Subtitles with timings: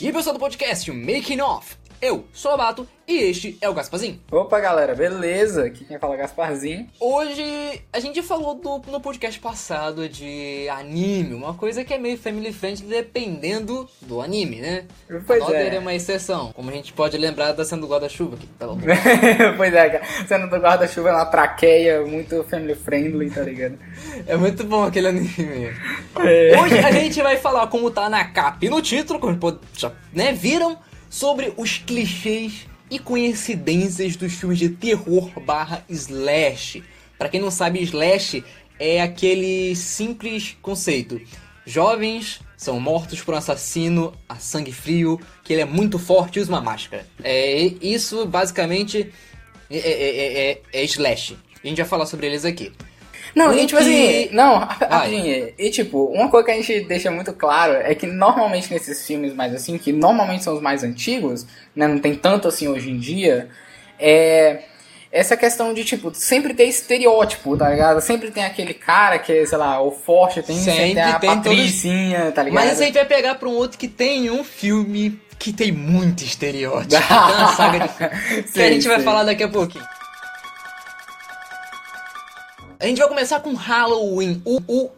[0.00, 4.20] E pessoal do podcast Making Off, eu sou o Abato e este é o Gasparzinho.
[4.30, 5.64] Opa, galera, beleza?
[5.64, 6.88] Aqui quem fala é Gasparzinho.
[6.98, 12.16] Hoje a gente falou do, no podcast passado de anime, uma coisa que é meio
[12.16, 14.84] family friendly dependendo do anime, né?
[15.26, 15.74] Pois a é.
[15.74, 18.84] é uma exceção, como a gente pode lembrar da cena do guarda-chuva aqui, pelo amor.
[19.58, 20.04] pois é, cara.
[20.26, 23.78] Cena do guarda-chuva é uma traqueia muito family friendly, tá ligado?
[24.26, 25.74] É muito bom aquele anime.
[26.24, 26.58] É.
[26.60, 29.36] Hoje a gente vai falar como tá na capa e no título, como
[29.76, 30.78] já né, viram,
[31.10, 36.82] sobre os clichês e coincidências dos filmes de terror barra slash.
[37.18, 38.42] Pra quem não sabe, slash
[38.78, 41.20] é aquele simples conceito.
[41.66, 46.42] Jovens são mortos por um assassino a sangue frio, que ele é muito forte e
[46.42, 47.06] usa uma máscara.
[47.22, 49.12] É, isso basicamente
[49.68, 51.36] é, é- é- é- é slash.
[51.62, 52.72] A gente vai falar sobre eles aqui.
[53.34, 53.88] Não, e tipo que-
[54.26, 55.52] assim, não, rapidinho.
[55.58, 59.32] E tipo, uma coisa que a gente deixa muito claro é que normalmente nesses filmes
[59.34, 62.98] mais assim, que normalmente são os mais antigos, né, não tem tanto assim hoje em
[62.98, 63.48] dia,
[63.98, 64.62] é
[65.12, 68.00] essa questão de, tipo, sempre ter estereótipo, tá ligado?
[68.00, 71.18] Sempre tem aquele cara que é, sei lá, o forte, tem sempre, Sempre tem a
[71.18, 72.64] tem todos- patricinha, tá ligado?
[72.64, 76.22] Mas a gente vai pegar pra um outro que tem um filme que tem muito
[76.22, 76.94] estereótipo.
[77.12, 79.84] Uma saga de que a gente vai falar daqui a pouquinho.
[82.80, 84.90] A gente vai começar com Halloween, o, o,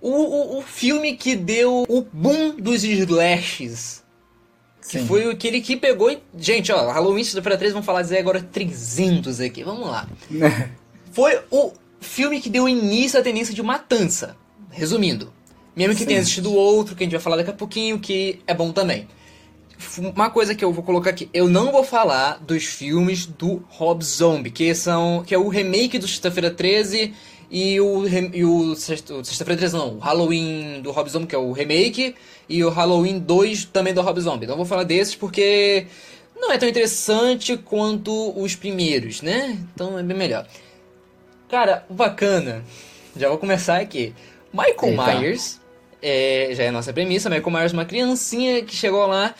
[0.00, 4.02] o, o, filme que deu o boom dos slashes.
[4.80, 5.06] Que Sim.
[5.06, 6.10] foi aquele que pegou.
[6.10, 9.62] e- Gente, ó, Halloween Sexta-feira 13, vamos falar dizer agora 300 aqui.
[9.62, 10.08] Vamos lá.
[11.12, 14.36] Foi o filme que deu início à tendência de matança.
[14.70, 15.32] Resumindo.
[15.74, 16.06] Mesmo que Sim.
[16.06, 19.08] tenha assistido outro, que a gente vai falar daqui a pouquinho, que é bom também.
[19.98, 24.02] Uma coisa que eu vou colocar aqui, eu não vou falar dos filmes do Rob
[24.02, 27.12] Zombie, que são que é o remake do Sexta-feira 13
[27.50, 31.34] e o, e o Sexta- o Sexta-feira 13 não, o Halloween do Rob Zombie, que
[31.34, 32.14] é o remake,
[32.48, 34.46] e o Halloween 2 também do Rob Zombie.
[34.46, 35.86] Não vou falar desses porque
[36.34, 39.58] não é tão interessante quanto os primeiros, né?
[39.74, 40.46] Então é bem melhor.
[41.48, 42.64] Cara, bacana,
[43.16, 44.14] já vou começar aqui.
[44.52, 45.18] Michael Eita.
[45.18, 45.60] Myers,
[46.02, 49.34] é, já é a nossa premissa, Michael Myers é uma criancinha que chegou lá,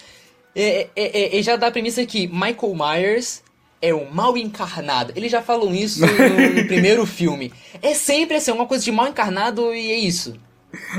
[0.57, 3.43] é, é, é, é, já dá a premissa aqui, Michael Myers
[3.83, 5.13] é o mal encarnado.
[5.15, 7.53] Eles já falam isso no, no primeiro filme.
[7.83, 10.35] É sempre assim, uma coisa de mal encarnado e é isso.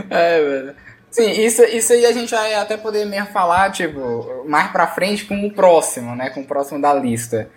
[0.09, 0.75] É, velho.
[1.09, 5.25] Sim, isso, isso aí a gente vai até poder mesmo falar, tipo, mais pra frente
[5.25, 6.29] com o próximo, né?
[6.29, 7.50] Com o próximo da lista.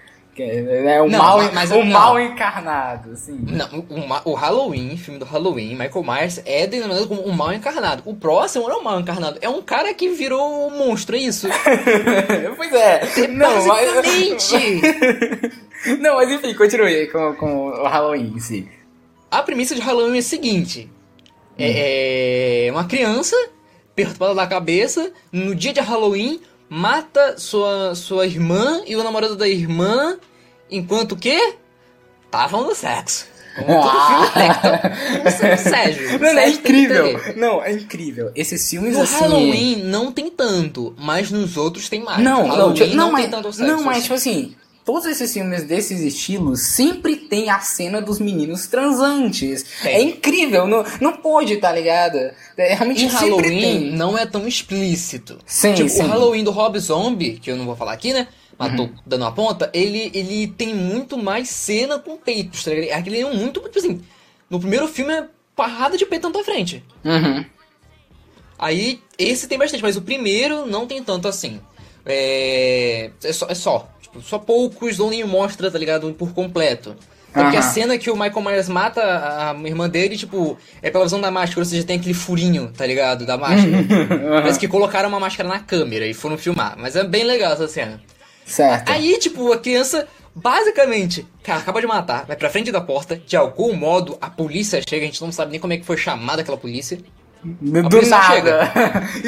[0.43, 1.85] É o, Não, mal, mas- mas o não.
[1.87, 3.39] mal encarnado, assim.
[3.43, 3.67] Não,
[4.25, 8.03] o, o Halloween, filme do Halloween, Michael Myers é denominado como um mal encarnado.
[8.07, 11.21] O próximo não é um mal encarnado, é um cara que virou um monstro, é
[11.21, 11.49] isso.
[12.57, 13.27] pois é.
[13.29, 13.67] Não, mas...
[13.67, 14.81] Basicamente!
[16.01, 18.69] não, mas enfim, continue aí com, com o Halloween em si.
[19.31, 20.91] A premissa de Halloween é a seguinte:
[21.59, 23.37] é uma criança
[23.95, 29.47] perturbada da cabeça, no dia de Halloween, mata sua, sua irmã e o namorado da
[29.49, 30.17] irmã,
[30.71, 31.55] enquanto que
[32.27, 33.27] estavam no sexo.
[33.57, 34.47] Como todo filme tem,
[35.19, 36.19] então, Sérgio.
[36.19, 37.21] Não, é Sérgio tem que incrível.
[37.37, 38.31] Não, é incrível.
[38.35, 39.21] Esses filmes No assim.
[39.21, 42.23] Halloween não tem tanto, mas nos outros tem mais.
[42.23, 43.71] Não, não, Halloween tipo, não, tem mas, tanto sexo.
[43.73, 44.55] não, mas tipo assim,
[44.85, 49.65] todos esses filmes desses estilos sempre tem a cena dos meninos transantes.
[49.83, 49.95] Tem.
[49.95, 52.19] É incrível, não, não pode, tá ligado?
[52.57, 53.93] É, realmente Em Halloween tem.
[53.93, 55.39] não é tão explícito.
[55.45, 56.03] Sim, tipo, sim.
[56.03, 58.29] o Halloween do Rob Zombie, que eu não vou falar aqui, né?
[58.69, 58.93] Tô Uhum.
[59.07, 62.99] dando uma ponta, ele, ele tem muito mais cena com peitos, tá ligado?
[62.99, 64.03] Aquele é um muito, tipo assim,
[64.51, 65.27] no primeiro filme é
[65.57, 66.85] parrada de peito à frente.
[67.05, 67.45] Uhum.
[68.59, 71.61] Aí, esse tem bastante, mas o primeiro não tem tanto assim.
[72.05, 76.13] É, é só, é só, tipo, só poucos ou nem mostra, tá ligado?
[76.13, 76.95] Por completo.
[77.33, 77.63] Porque a Aham.
[77.63, 81.31] cena que o Michael Myers mata a a irmã dele, tipo, é pela visão da
[81.31, 83.25] máscara, ou seja, tem aquele furinho, tá ligado?
[83.25, 83.85] Da máscara.
[84.43, 86.77] Parece que colocaram uma máscara na câmera e foram filmar.
[86.77, 88.03] Mas é bem legal essa cena.
[88.51, 88.91] Certo.
[88.91, 93.37] Aí, tipo, a criança, basicamente, cara, acaba de matar, vai pra frente da porta, de
[93.37, 96.43] algum modo a polícia chega, a gente não sabe nem como é que foi chamada
[96.43, 96.99] aquela polícia.
[97.43, 98.71] Do, do polícia nada.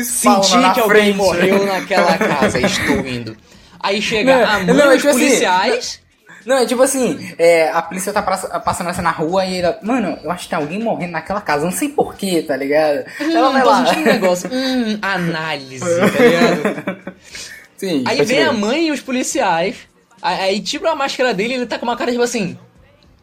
[0.05, 1.17] Spawna Senti que alguém frente.
[1.17, 3.37] morreu naquela casa, estou indo.
[3.81, 6.03] Aí chega Não, a mãe não, dos tipo assim, policiais.
[6.45, 9.79] Não, é tipo assim, é, a polícia tá passa- passando assim na rua e ela,
[9.83, 13.05] mano, eu acho que tem alguém morrendo naquela casa, não sei porquê, tá ligado?
[13.21, 13.79] ela Hum, vai tô lá.
[13.97, 14.51] um negócio.
[14.53, 17.13] Hum, análise, tá ligado?
[17.83, 19.75] Sim, Aí vem a mãe e os policiais.
[20.21, 22.57] Aí, tira a máscara dele e ele tá com uma cara tipo assim.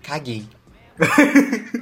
[0.04, 0.44] Caguei.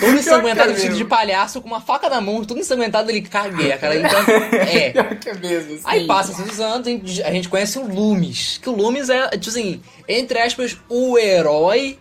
[0.00, 3.70] Todo ensanguentado, é vestido de palhaço, com uma faca na mão, todo ensanguentado, ele caguei.
[3.72, 4.20] A cara então,
[4.52, 4.92] é.
[5.28, 5.82] É mesmo, sim.
[5.84, 6.86] Aí passa os anos,
[7.24, 8.58] a gente- conhece o Loomis.
[8.62, 11.98] Que o Loomis é, tipo assim, entre aspas, o herói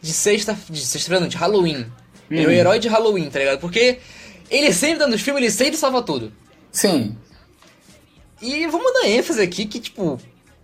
[0.00, 0.56] de sexta.
[0.70, 1.86] De sexta não, de Halloween.
[2.30, 2.52] Ele é o Hum.
[2.52, 3.58] herói de Halloween, tá ligado?
[3.60, 3.98] Porque
[4.50, 6.32] ele sempre tá nos filmes, ele sempre salva tudo.
[6.72, 7.16] Sim.
[8.40, 10.20] E vamos dar ênfase aqui que, tipo,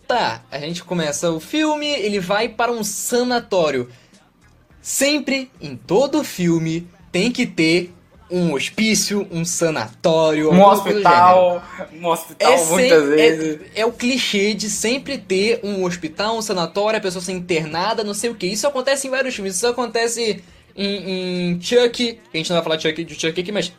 [0.07, 3.89] tá, a gente começa o filme, ele vai para um sanatório.
[4.83, 7.93] Sempre, em todo filme, tem que ter
[8.31, 11.63] um hospício, um sanatório, um hospital,
[11.93, 13.61] um hospital é muitas vezes.
[13.75, 18.05] É, é, o clichê de sempre ter um hospital, um sanatório, a pessoa ser internada,
[18.05, 18.47] não sei o que.
[18.47, 19.57] Isso acontece em vários filmes.
[19.57, 20.43] Isso acontece
[20.77, 22.19] em, em Chuck.
[22.33, 23.73] A gente não vai falar de Chuck, de Chuck aqui, mas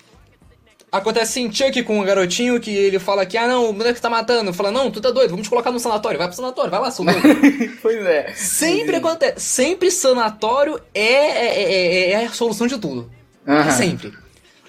[0.91, 4.09] Acontece em Chuck com um garotinho que ele fala que, ah não, o moleque tá
[4.09, 4.53] matando.
[4.53, 6.17] Fala, não, tu tá doido, vamos te colocar no sanatório.
[6.17, 7.05] Vai pro sanatório, vai lá, sou
[7.81, 8.33] pois é.
[8.33, 9.39] Sempre acontece.
[9.39, 13.09] Sempre sanatório é, é, é, é, a solução de tudo.
[13.47, 13.71] Uhum.
[13.71, 14.13] Sempre.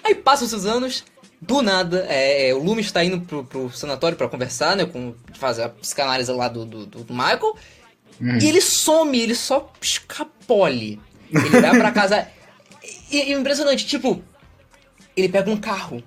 [0.01, 1.03] Aí passam esses anos,
[1.41, 4.85] do nada, é, é, o Loomis está indo pro, pro sanatório para conversar, né?
[4.85, 7.57] Com, fazer a psicanálise lá do, do, do Michael.
[8.21, 8.37] Hum.
[8.41, 11.01] E ele some, ele só escapole.
[11.29, 12.27] Ele vai pra casa.
[13.11, 14.23] E, e impressionante, tipo,
[15.15, 16.03] ele pega um carro.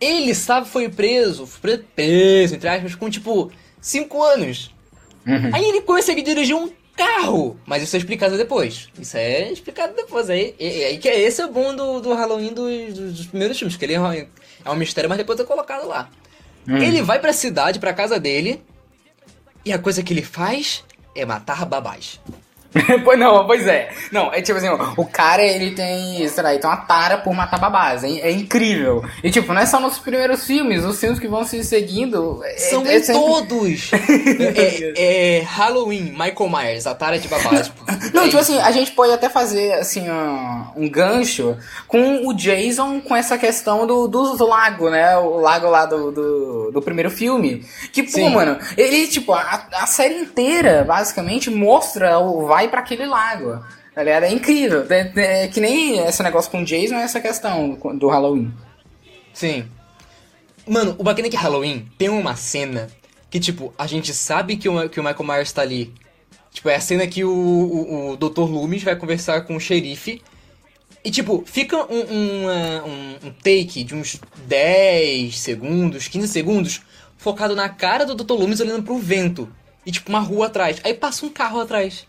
[0.00, 4.74] Ele sabe foi preso, foi preso, entre aspas, com tipo 5 anos.
[5.26, 5.50] Uhum.
[5.52, 7.58] Aí ele consegue dirigir um carro.
[7.66, 8.88] Mas isso é explicado depois.
[8.98, 10.30] Isso é explicado depois.
[10.30, 13.76] Aí, aí que é esse é o bom do, do Halloween dos, dos primeiros filmes,
[13.76, 14.26] que ele é,
[14.64, 16.10] é um mistério, mas depois é colocado lá.
[16.68, 16.76] Hum.
[16.76, 18.62] Ele vai pra cidade, pra casa dele,
[19.64, 22.20] e a coisa que ele faz é matar babás.
[23.04, 23.90] pois não, pois é.
[24.12, 27.34] Não, é tipo assim, o cara ele tem, sei lá, ele tem uma tara por
[27.34, 28.04] matar babás.
[28.04, 29.04] É, é, incrível.
[29.24, 32.40] E tipo, não é só nos primeiros filmes, os filmes que vão se seguindo.
[32.44, 33.20] É, São é, em sempre...
[33.20, 33.90] todos.
[34.56, 37.66] é, é, Halloween, Michael Myers, a tara de babás.
[37.66, 37.84] Tipo,
[38.14, 41.56] não, tipo assim, a gente pode até fazer assim um, um, gancho
[41.88, 45.16] com o Jason com essa questão do, dos lagos, né?
[45.18, 47.64] O lago lá do, do, do primeiro filme.
[47.92, 48.30] Que, pô, Sim.
[48.30, 53.64] mano, ele, tipo, a, a série inteira, basicamente, mostra o vai para aquele lago.
[53.96, 54.24] Ligado?
[54.24, 54.86] É incrível.
[54.88, 58.52] É, é, que nem esse negócio com o Jason é essa questão do Halloween.
[59.32, 59.66] Sim.
[60.66, 62.88] Mano, o bacana é que Halloween tem uma cena
[63.30, 65.92] que, tipo, a gente sabe que o, que o Michael Myers tá ali.
[66.50, 68.40] Tipo, é a cena que o, o, o Dr.
[68.40, 70.22] Loomis vai conversar com o xerife.
[71.04, 76.82] E, tipo, fica um, um, um, um take de uns 10 segundos, 15 segundos,
[77.16, 78.34] focado na cara do Dr.
[78.34, 79.48] Loomis olhando pro vento.
[79.84, 80.78] E, tipo, uma rua atrás.
[80.84, 82.06] Aí passa um carro atrás.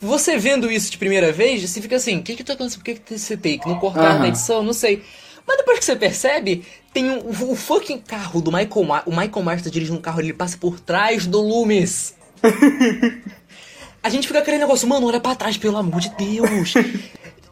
[0.00, 2.80] Você vendo isso de primeira vez, você fica assim, o que que tá acontecendo?
[2.80, 3.66] Por que que tem esse take?
[3.66, 4.20] Não cortaram uhum.
[4.20, 4.62] na edição?
[4.62, 5.02] Não sei.
[5.46, 9.02] Mas depois que você percebe, tem um, o, fucking carro do Michael Myers.
[9.06, 12.14] O Michael Myers tá dirigindo um carro, ele passa por trás do Loomis.
[14.02, 16.74] a gente fica aquele negócio, mano, olha pra trás, pelo amor de Deus.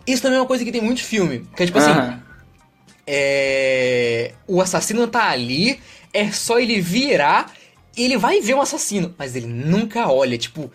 [0.06, 1.46] Isso também é uma coisa que tem muito filme.
[1.56, 1.84] Que é tipo uhum.
[1.84, 2.18] assim.
[3.06, 4.32] É...
[4.46, 5.80] O assassino tá ali,
[6.12, 7.52] é só ele virar
[7.96, 9.14] e ele vai ver um assassino.
[9.16, 10.70] Mas ele nunca olha, tipo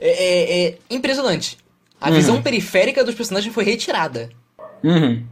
[0.00, 1.58] é, é, é impressionante.
[2.00, 2.14] A uhum.
[2.14, 4.30] visão periférica dos personagens foi retirada.
[4.82, 5.24] Uhum.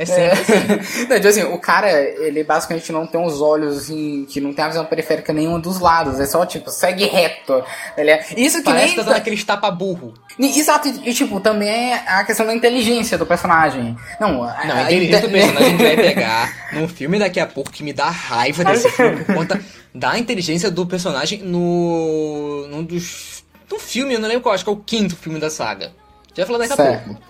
[0.00, 0.32] É sempre é.
[0.32, 1.04] assim.
[1.08, 4.68] não, assim, o cara, ele basicamente não tem os olhos assim, que não tem a
[4.68, 6.18] visão periférica nenhuma dos lados.
[6.18, 7.62] É só, tipo, segue reto.
[7.98, 8.24] Ele é...
[8.34, 8.94] Isso que Parece nem...
[8.94, 10.14] que tá dando aquele tapa-burro.
[10.38, 13.94] Exato, e tipo, também é a questão da inteligência do personagem.
[14.18, 17.82] Não, não a, a inteligência do personagem vai pegar num filme daqui a pouco que
[17.82, 19.60] me dá raiva desse filme por conta
[19.94, 22.66] da inteligência do personagem no.
[22.68, 23.39] num dos
[23.76, 25.92] um filme, eu não lembro qual, acho que é o quinto filme da saga.
[26.34, 27.02] Já falar daqui certo.
[27.02, 27.22] a pouco.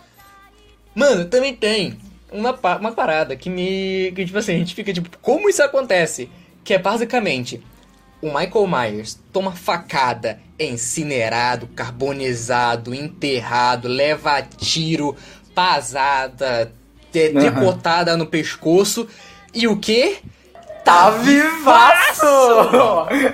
[0.95, 1.99] Mano, também tem
[2.31, 4.13] uma, uma parada que me.
[4.15, 6.31] Que, tipo assim, a gente fica tipo, como isso acontece?
[6.65, 7.63] Que é basicamente.
[8.23, 15.17] O Michael Myers toma facada, é incinerado, carbonizado, enterrado, leva tiro,
[15.55, 16.71] pasada,
[17.11, 18.19] tricotada uhum.
[18.19, 19.09] no pescoço.
[19.55, 20.19] E o que?
[20.85, 22.27] Tá vivaço!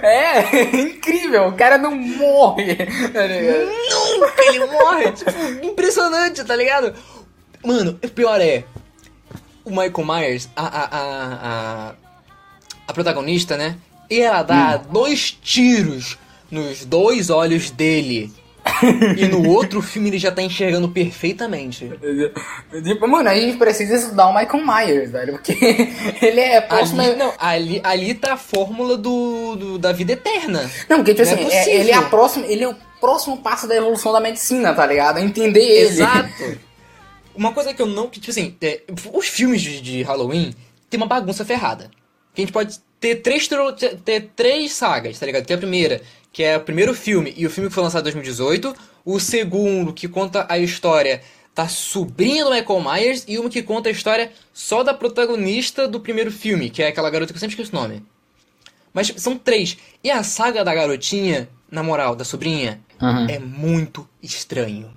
[0.03, 2.77] É, incrível, o cara não morre.
[2.77, 3.21] Tá
[3.91, 5.13] Nunca ele morre!
[5.13, 6.95] tipo, impressionante, tá ligado?
[7.65, 8.65] Mano, o pior é.
[9.65, 11.95] O Michael Myers, a, a, a, a,
[12.87, 13.77] a protagonista, né?
[14.09, 14.93] E ela dá hum.
[14.93, 16.17] dois tiros
[16.51, 18.33] nos dois olhos dele
[19.17, 21.91] e no outro filme ele já tá enxergando perfeitamente.
[22.83, 25.53] Tipo, mano, a gente precisa estudar o Michael Myers, velho, porque
[26.23, 27.01] ele é próximo.
[27.01, 30.71] Ali, não, ali, ali tá a fórmula do, do da vida eterna.
[30.89, 32.47] Não, porque, tipo assim, é assim, é, ele é a próxima.
[32.47, 35.19] Ele é o próximo passo da evolução da medicina, tá ligado?
[35.19, 35.89] Entender ele.
[35.89, 36.59] Exato.
[37.35, 38.09] Uma coisa que eu não.
[38.09, 40.55] Que, tipo assim, é, os filmes de, de Halloween
[40.89, 41.91] tem uma bagunça ferrada.
[42.35, 43.49] Que a gente pode ter três,
[44.05, 45.47] ter três sagas, tá ligado?
[45.47, 46.01] Tem a primeira,
[46.37, 48.77] que é o primeiro filme, e o filme que foi lançado em 2018.
[49.07, 51.23] O segundo, que conta a história
[51.55, 53.25] da sobrinha do Michael Myers.
[53.27, 57.09] E uma que conta a história só da protagonista do primeiro filme, que é aquela
[57.09, 58.05] garota que eu sempre esqueço o nome.
[58.93, 59.79] Mas são três.
[60.05, 63.27] E a saga da garotinha, na moral, da sobrinha, uhum.
[63.31, 64.93] é muito estranho.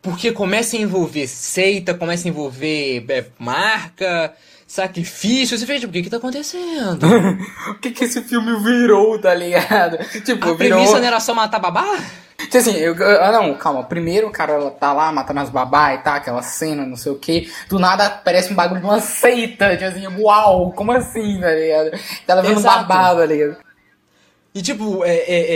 [0.00, 4.36] Porque começa a envolver seita, começa a envolver é, marca,
[4.68, 5.58] sacrifício.
[5.58, 7.00] Você fez, tipo, o que que tá acontecendo?
[7.70, 9.98] o que que esse filme virou, tá ligado?
[10.22, 10.56] Tipo, a virou...
[10.56, 11.98] premissa não era só matar babá?
[12.36, 13.82] Tipo assim, eu, ah não, calma.
[13.82, 17.18] Primeiro o cara tá lá matando as babá e tá, aquela cena, não sei o
[17.18, 17.50] que.
[17.68, 19.76] Do nada parece um bagulho de uma seita.
[19.76, 21.90] Tipo assim, uau, como assim, tá ligado?
[22.26, 23.56] Tá levando babá, tá ligado?
[24.54, 25.46] E tipo, é, é,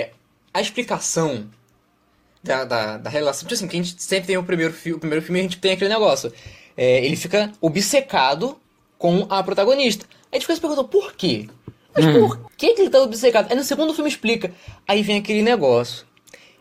[0.00, 0.10] é...
[0.52, 1.48] a explicação
[2.42, 3.48] da, da, da, relação.
[3.48, 5.58] Tipo assim, que a gente sempre tem o primeiro, fi o primeiro filme a gente
[5.58, 6.32] tem aquele negócio.
[6.76, 8.56] É, ele fica obcecado
[8.98, 10.06] com a protagonista.
[10.10, 11.48] Aí a gente fica se perguntando por quê?
[11.94, 12.12] Mas hum.
[12.12, 13.50] por que, que ele tá obcecado?
[13.50, 14.52] Aí no segundo filme explica.
[14.86, 16.06] Aí vem aquele negócio.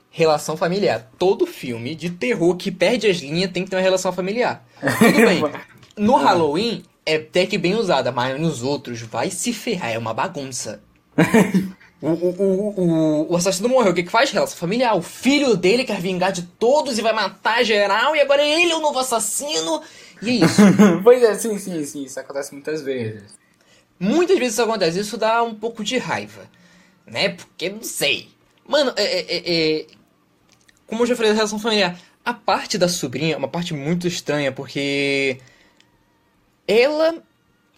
[0.10, 1.12] Relação familiar.
[1.20, 4.66] Todo filme de terror que perde as linhas tem que ter uma relação familiar.
[4.80, 5.44] Tudo bem.
[6.00, 10.14] No Halloween é até que bem usada, mas nos outros vai se ferrar, é uma
[10.14, 10.82] bagunça.
[12.02, 14.32] O, o, o, o, assassino morreu, o que que faz?
[14.32, 14.96] Relação familiar.
[14.96, 18.76] O filho dele quer vingar de todos e vai matar geral, e agora ele é
[18.76, 19.82] o novo assassino.
[20.22, 20.62] E é isso.
[21.04, 22.04] pois é, sim, sim, sim.
[22.04, 23.38] Isso acontece muitas vezes.
[24.00, 25.00] Muitas vezes isso acontece.
[25.00, 26.50] Isso dá um pouco de raiva.
[27.06, 27.30] Né?
[27.30, 28.30] Porque não sei.
[28.66, 29.86] Mano, é, é, é, é
[30.90, 34.08] como eu já falei da relação familiar, a parte da sobrinha é uma parte muito
[34.08, 35.40] estranha, porque
[36.68, 37.16] ela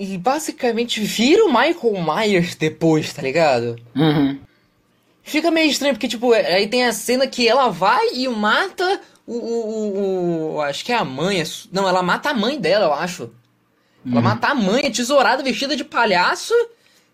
[0.01, 3.75] e basicamente vira o Michael Myers depois, tá ligado?
[3.95, 4.39] Uhum.
[5.21, 8.99] Fica meio estranho, porque, tipo, é, aí tem a cena que ela vai e mata
[9.27, 11.43] o, o, o, o Acho que é a mãe.
[11.71, 13.29] Não, ela mata a mãe dela, eu acho.
[14.03, 14.13] Uhum.
[14.13, 16.55] Ela mata a mãe, tesourada, vestida de palhaço.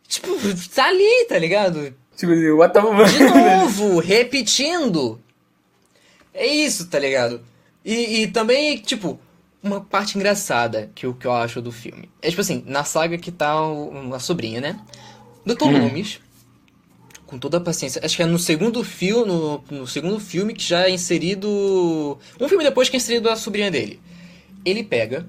[0.07, 0.31] Tipo,
[0.73, 1.93] tá ali, tá ligado?
[2.15, 5.21] Tipo, what the De novo, repetindo.
[6.33, 7.43] É isso, tá ligado?
[7.83, 9.19] E, e também, tipo,
[9.61, 12.09] uma parte engraçada que, que eu acho do filme.
[12.21, 14.79] É tipo assim, na saga que tá o, a sobrinha, né?
[15.45, 15.65] Dr.
[15.65, 15.79] Hum.
[15.79, 16.19] Loomis,
[17.25, 20.63] com toda a paciência, acho que é no segundo filme, no, no, segundo filme que
[20.63, 22.17] já é inserido.
[22.39, 23.99] Um filme depois que é inserido a sobrinha dele.
[24.63, 25.27] Ele pega,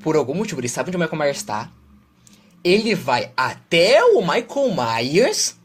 [0.00, 1.70] por algum motivo, ele sabe onde o Michael Myers está.
[2.62, 5.58] Ele vai até o Michael Myers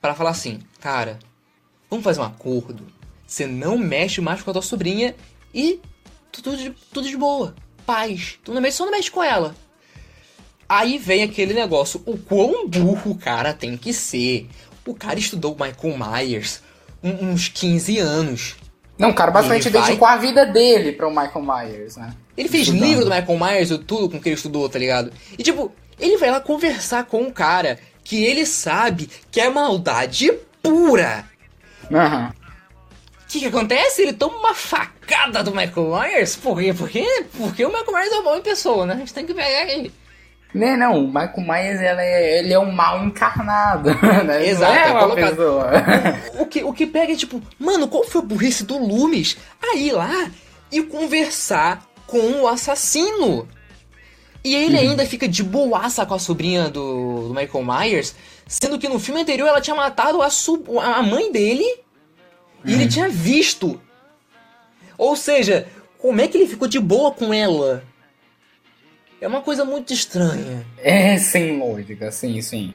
[0.00, 1.18] para falar assim, cara,
[1.88, 2.86] vamos fazer um acordo.
[3.26, 5.14] Você não mexe mais com a tua sobrinha
[5.54, 5.80] e
[6.32, 7.54] tudo de, tudo de boa.
[7.84, 8.38] Paz.
[8.42, 9.54] Tu não mexe, só não mexe com ela.
[10.68, 12.02] Aí vem aquele negócio.
[12.06, 14.48] O quão burro o cara tem que ser.
[14.86, 16.62] O cara estudou Michael Myers
[17.02, 18.56] uns 15 anos.
[18.98, 19.82] Não, o cara basicamente vai...
[19.82, 22.14] dedicou a vida dele para o Michael Myers, né?
[22.36, 22.88] Ele fez Estudando.
[22.88, 25.12] livro do Michael Myers, tudo com que ele estudou, tá ligado?
[25.36, 30.32] E tipo, ele vai lá conversar com um cara que ele sabe que é maldade
[30.62, 31.24] pura.
[31.90, 32.41] Uhum
[33.32, 34.02] que, que acontece?
[34.02, 36.36] Ele toma uma facada do Michael Myers.
[36.36, 36.74] Por quê?
[36.74, 37.24] Por quê?
[37.36, 38.94] Porque o Michael Myers é bom em pessoa, né?
[38.94, 39.92] A gente tem que pegar ele.
[40.54, 43.88] Né, não, o Michael Myers ele é, ele é um mal encarnado.
[44.26, 44.46] Né?
[44.46, 45.70] Exato, é, é uma pessoa.
[46.34, 49.38] O, o, que, o que pega é tipo, mano, qual foi a burrice do Loomis
[49.62, 50.30] a ir lá
[50.70, 53.48] e conversar com o assassino?
[54.44, 54.90] E ele uhum.
[54.90, 58.14] ainda fica de boaça com a sobrinha do, do Michael Myers,
[58.46, 60.28] sendo que no filme anterior ela tinha matado a,
[60.96, 61.64] a mãe dele
[62.64, 63.80] e ele tinha visto.
[64.96, 65.66] Ou seja,
[65.98, 67.84] como é que ele ficou de boa com ela?
[69.20, 70.66] É uma coisa muito estranha.
[70.78, 72.74] É, sem lógica, sim, sim.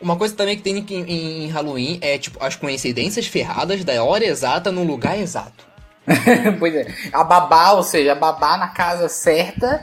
[0.00, 4.24] Uma coisa também que tem em, em Halloween é, tipo, as coincidências ferradas da hora
[4.24, 5.66] exata no lugar exato.
[6.58, 6.86] pois é.
[7.12, 9.82] A babá, ou seja, a babá na casa certa,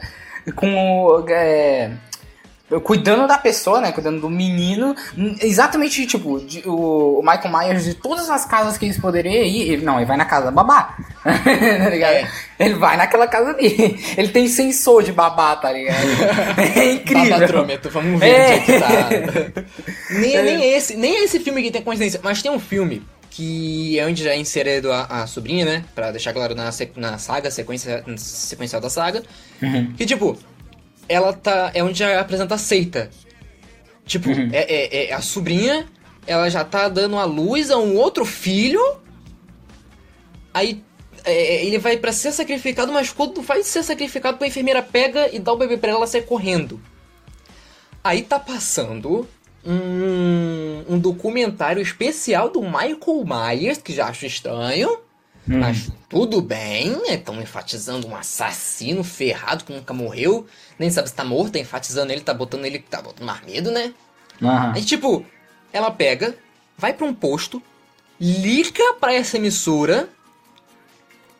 [0.55, 1.91] com é,
[2.79, 3.91] cuidando da pessoa, né?
[3.91, 4.95] Cuidando do menino.
[5.41, 9.83] Exatamente, tipo, de, o, Michael Myers, de todas as casas que eles poderiam ir, ele,
[9.83, 10.95] não, ele vai na casa da babá.
[11.23, 12.13] tá ligado?
[12.13, 12.31] É.
[12.59, 13.99] Ele vai naquela casa ali.
[14.17, 16.01] Ele tem sensor de babá, tá ligado?
[16.75, 17.37] É incrível.
[17.91, 18.45] Vamos ver é.
[18.45, 19.63] onde é que tá.
[20.11, 20.43] nem, é.
[20.43, 23.01] nem, esse, nem esse filme que tem coincidência, mas tem um filme
[23.31, 25.85] que é onde já é inserido a, a sobrinha, né?
[25.95, 29.23] Pra deixar claro na, na saga, sequência, sequencial da saga.
[29.61, 29.93] Uhum.
[29.93, 30.37] Que, tipo,
[31.11, 31.71] ela tá.
[31.73, 33.09] É onde já apresenta a seita.
[34.05, 34.49] Tipo, uhum.
[34.51, 35.87] é, é, é, a sobrinha,
[36.25, 38.81] ela já tá dando a luz a um outro filho.
[40.53, 40.83] Aí
[41.23, 45.33] é, é ele vai para ser sacrificado, mas quando vai ser sacrificado, a enfermeira pega
[45.33, 46.79] e dá o bebê pra ela sair correndo.
[48.03, 49.27] Aí tá passando
[49.65, 54.97] um, um documentário especial do Michael Myers, que já acho estranho.
[55.51, 55.59] Hum.
[55.59, 57.43] Mas tudo bem, estão né?
[57.43, 60.47] enfatizando um assassino ferrado que nunca morreu.
[60.79, 63.69] Nem sabe se tá morto, tá enfatizando ele, tá botando ele, tá botando mais medo,
[63.69, 63.93] né?
[64.41, 64.71] Uhum.
[64.73, 65.25] Aí, tipo,
[65.73, 66.35] ela pega,
[66.77, 67.61] vai pra um posto,
[68.19, 70.07] liga pra essa emissora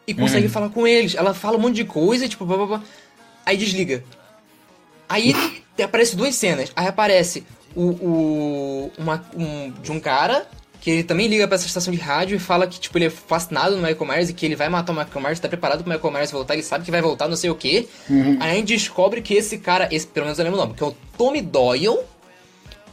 [0.05, 0.51] e consegue uhum.
[0.51, 1.15] falar com eles.
[1.15, 2.83] Ela fala um monte de coisa, tipo, blá, blá, blá.
[3.45, 4.03] aí desliga.
[5.07, 5.33] Aí
[5.81, 6.69] aparece duas cenas.
[6.75, 10.45] Aí aparece o, o uma, um, de um cara
[10.81, 13.09] que ele também liga pra essa estação de rádio e fala que, tipo, ele é
[13.11, 15.93] fascinado no Michael Myers e que ele vai matar o Michael Myers, tá preparado pro
[15.93, 17.87] Michael Myers voltar, ele sabe que vai voltar, não sei o quê.
[18.39, 20.83] Aí a gente descobre que esse cara, esse, pelo menos eu lembro o nome, que
[20.83, 21.99] é o Tommy Doyle,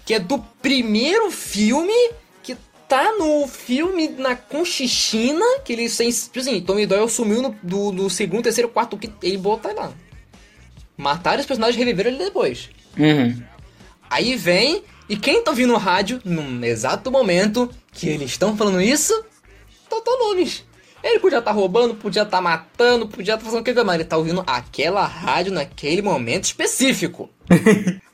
[0.05, 1.95] que é do primeiro filme
[2.43, 2.55] que
[2.87, 6.11] tá no filme na Conchichina, que ele sem.
[6.11, 9.91] Tipo assim, Tommy Doyle sumiu no, do, do segundo, terceiro, quarto, que ele botou lá.
[10.95, 12.69] Mataram os personagens e reviveram ele depois.
[12.99, 13.43] Uhum.
[14.11, 18.81] Aí vem, e quem tá ouvindo o rádio, num exato momento que eles estão falando
[18.81, 19.25] isso,
[19.89, 20.65] Totó Nunes.
[21.03, 24.17] Ele podia estar roubando, podia estar matando, podia estar fazendo o que mas ele tá
[24.17, 27.31] ouvindo aquela rádio naquele momento específico.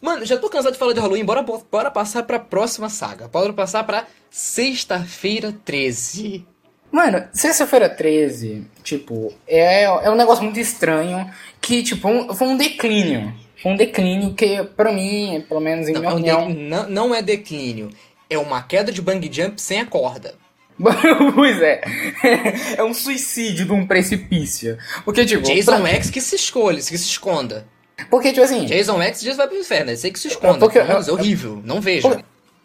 [0.00, 3.28] Mano, já tô cansado de falar de Halloween, bora, bora passar pra próxima saga.
[3.28, 6.44] Bora passar pra Sexta-feira 13.
[6.90, 13.32] Mano, sexta-feira 13, tipo, é, é um negócio muito estranho que, tipo, foi um declínio.
[13.64, 16.48] Um declínio que, pra mim, pelo menos em Não, minha é opinião.
[16.48, 17.90] não, não é declínio,
[18.28, 20.34] é uma queda de bang jump sem a corda.
[21.34, 21.80] pois é.
[22.76, 24.76] É um suicídio de um precipício.
[25.04, 25.42] Porque, tipo.
[25.42, 27.66] Jason pra- X que se escolhe, que se esconda.
[28.10, 28.64] Porque, tipo assim.
[28.64, 30.58] Jason X dias vai pro inferno, é sei que se esconda.
[30.58, 32.08] Porque- é horrível, não vejo.
[32.08, 32.24] Por-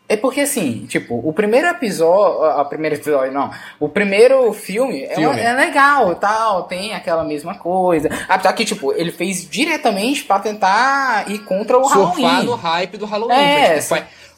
[0.10, 2.46] É porque assim, tipo, o primeiro episódio.
[2.46, 3.52] A primeiro episódio, não.
[3.80, 5.40] O primeiro filme, é- Filme.
[5.40, 8.10] É, legal tal, tem aquela mesma coisa.
[8.30, 12.46] Apesar que, tipo, ele fez diretamente pra tentar ir contra o Surfar Halloween.
[12.46, 13.36] no hype do Halloween.
[13.36, 13.96] É, tipo,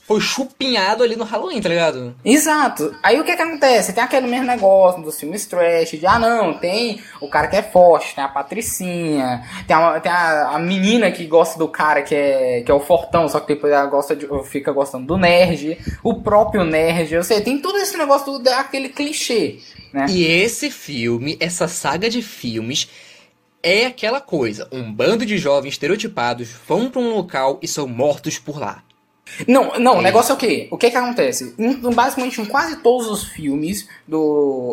[0.09, 2.15] foi, chupinhado ali no Halloween, tá ligado?
[2.25, 2.95] Exato.
[3.03, 3.93] Aí o que que acontece?
[3.93, 7.61] Tem aquele mesmo negócio dos filmes trash, de, ah não, tem o cara que é
[7.61, 12.15] forte, tem a Patricinha, tem, a, tem a, a menina que gosta do cara que
[12.15, 15.77] é, que é o fortão, só que depois ela gosta de, fica gostando do nerd,
[16.03, 19.59] o próprio nerd, eu sei, tem todo esse negócio do, daquele clichê,
[19.93, 20.07] né?
[20.09, 22.89] E esse filme, essa saga de filmes,
[23.61, 24.67] é aquela coisa.
[24.71, 28.83] Um bando de jovens estereotipados vão pra um local e são mortos por lá.
[29.48, 30.67] Não, não, o É negócio é o quê?
[30.71, 31.55] O que que acontece?
[31.57, 34.19] Em- basicamente em quase todos os filmes do...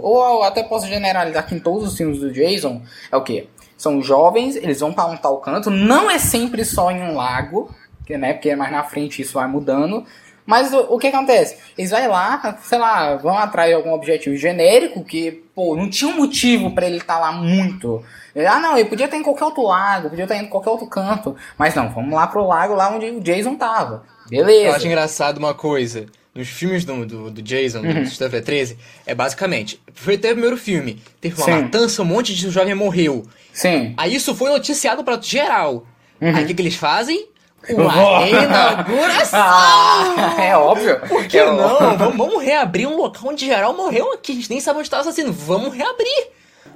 [0.03, 3.49] Ou até posso generalizar que em todos os filmes do Jason, é o quê?
[3.77, 7.71] São jovens, eles vão pra um tal canto, não é sempre só em um lago,
[8.09, 10.05] né, porque mais na frente isso vai mudando,
[10.47, 11.59] mas o, o que acontece?
[11.77, 16.11] Eles vão lá, sei lá, vão atrás de algum objetivo genérico que, pô, não tinha
[16.11, 18.03] um motivo pra ele estar lá muito.
[18.49, 21.35] Ah, não, ele podia estar em qualquer outro lago, podia estar em qualquer outro canto,
[21.59, 24.05] mas não, vamos lá pro lago lá onde o Jason tava.
[24.29, 24.67] Beleza.
[24.69, 26.07] Eu acho engraçado uma coisa.
[26.35, 28.03] Nos filmes do, do, do Jason, Uhum.
[28.03, 29.81] do Sexta-feira 13, é basicamente...
[29.95, 31.01] Foi até o primeiro filme.
[31.21, 31.63] Teve uma Sim.
[31.63, 33.25] matança, um monte de jovem morreu.
[33.55, 33.95] Sim.
[33.97, 35.87] Aí isso foi noticiado pra geral.
[36.21, 36.37] Uhum.
[36.37, 37.29] Aí o que, que eles fazem?
[37.71, 39.41] Uma reinauguração!
[39.41, 41.01] Ah, é óbvio.
[41.09, 41.97] Por que É, não?
[41.97, 44.33] Vamos, vamos reabrir um local onde geral morreu aqui.
[44.33, 45.33] A gente nem sabe onde tá o assassino.
[45.33, 46.29] Vamos reabrir.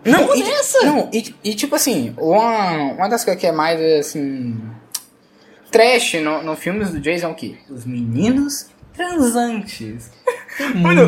[0.04, 0.82] Não, Vamos e, nessa.
[0.86, 4.58] não e, e tipo assim, uma, uma das coisas que é mais assim.
[5.70, 7.56] Trash no, no filmes do Jason é o quê?
[7.68, 10.10] Os meninos transantes.
[10.56, 11.00] Tem muito.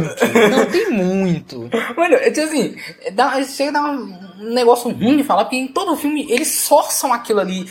[0.51, 1.70] Não, tem muito.
[1.96, 2.77] Mano, é tipo assim,
[3.12, 6.66] dá, chega a dar um um negócio ruim de falar, porque em todo filme eles
[6.66, 7.64] forçam aquilo ali.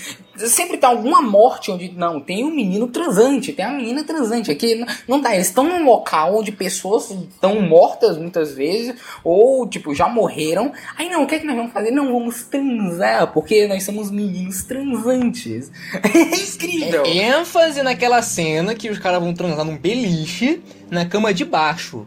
[0.48, 4.52] Sempre tem alguma morte onde, não, tem um menino transante, tem a menina transante.
[4.52, 9.94] Aqui não, dá, eles estão num local onde pessoas estão mortas muitas vezes, ou, tipo,
[9.94, 10.72] já morreram.
[10.98, 11.92] Aí não, o que é que nós vamos fazer?
[11.92, 15.72] Não, vamos transar, porque nós somos meninos transantes.
[16.22, 17.04] É incrível.
[17.06, 22.06] É ênfase naquela cena que os caras vão transar num beliche na cama de baixo.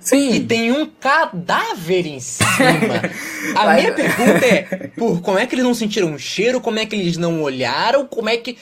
[0.00, 0.46] E Sim.
[0.46, 2.46] tem um cadáver em cima.
[3.56, 6.60] A minha pergunta é: por como é que eles não sentiram o cheiro?
[6.60, 8.06] Como é que eles não olharam?
[8.06, 8.56] Como é que.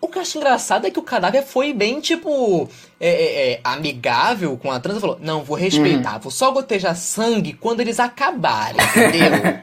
[0.00, 2.68] O que eu acho engraçado é que o cadáver foi bem, tipo,
[3.00, 5.00] é, é, é, amigável com a trans.
[5.00, 9.58] Falou: Não, vou respeitar, vou só gotejar sangue quando eles acabarem, entendeu?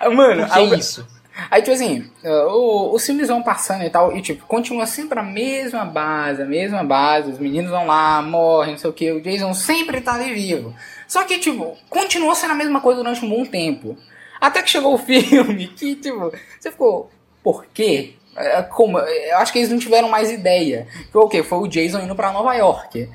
[0.14, 1.06] Mano, que aí- isso?
[1.50, 5.18] Aí, tipo assim, uh, o- os filmes vão passando e tal, e tipo, continua sempre
[5.18, 9.12] a mesma base, a mesma base, os meninos vão lá, morrem, não sei o que,
[9.12, 10.74] o Jason sempre tá ali vivo.
[11.06, 13.96] Só que, tipo, continuou sendo a mesma coisa durante um bom tempo.
[14.40, 17.10] Até que chegou o filme, que, tipo, você ficou,
[17.42, 18.14] por quê?
[18.36, 18.98] É, Como?
[18.98, 20.86] Eu acho que eles não tiveram mais ideia.
[21.12, 21.42] Foi o quê?
[21.42, 23.08] Foi o Jason indo pra Nova York.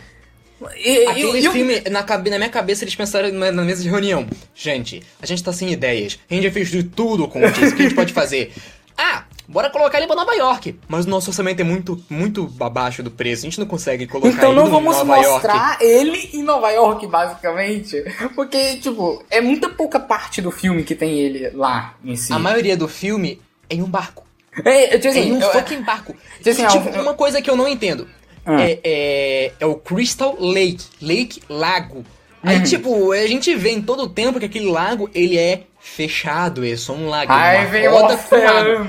[0.77, 3.63] E, Aquele e- e o- filme, na, cabe- na minha cabeça, eles pensaram na, na
[3.63, 4.25] mesa de reunião.
[4.55, 6.19] Gente, a gente tá sem ideias.
[6.29, 8.51] A gente já fez de tudo com o que a gente pode fazer?
[8.95, 10.77] Ah, bora colocar ele pra Nova York.
[10.87, 13.41] Mas o nosso orçamento é muito, muito abaixo do preço.
[13.43, 15.31] A gente não consegue colocar Então ele não em vamos Nova York.
[15.31, 18.03] mostrar ele em Nova York, basicamente.
[18.35, 22.31] Porque, tipo, é muita pouca parte do filme que tem ele lá em si.
[22.31, 24.23] A maioria do filme é em um barco.
[24.63, 26.15] É, É assim, em um eu- fucking barco.
[26.45, 28.07] Assim, tipo, eu- uma coisa que eu não entendo.
[28.45, 28.61] Ah.
[28.61, 30.83] É, é, é o Crystal Lake.
[31.01, 32.03] Lake Lago.
[32.43, 32.63] Aí, Uhum.
[32.63, 36.75] tipo, a gente vê em todo o tempo que aquele lago, ele é fechado, é
[36.75, 38.85] só um lago, uma vem roda o oceano.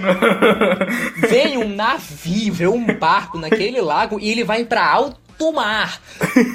[1.29, 5.17] Vem um navio, vem um barco naquele lago e ele vai pra alto
[5.53, 6.01] mar.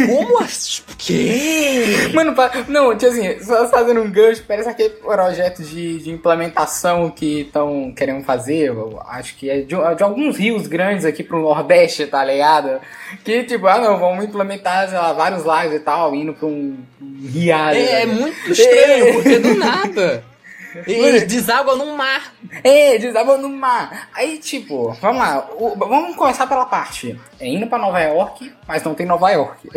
[0.08, 0.82] Como assim?
[0.98, 2.12] Que?
[2.14, 2.36] Mano,
[2.68, 7.94] não, tipo assim, só fazendo um gancho, parece aquele projeto de, de implementação que estão
[7.96, 8.72] querendo fazer,
[9.08, 12.80] acho que é de, de alguns rios grandes aqui pro Nordeste, tá ligado?
[13.24, 16.78] Que tipo, ah não, vamos implementar, sei lá, vários lagos e tal, indo pra um,
[17.32, 17.80] riacho.
[17.80, 18.14] É, é né?
[18.14, 20.24] muito estranho, porque do nada.
[20.86, 22.34] Eles deságua num mar.
[22.64, 24.10] É, desaba no mar.
[24.14, 27.20] Aí, tipo, vamos lá, o- vamos começar pela parte.
[27.40, 29.68] É indo pra Nova York, mas não tem Nova York.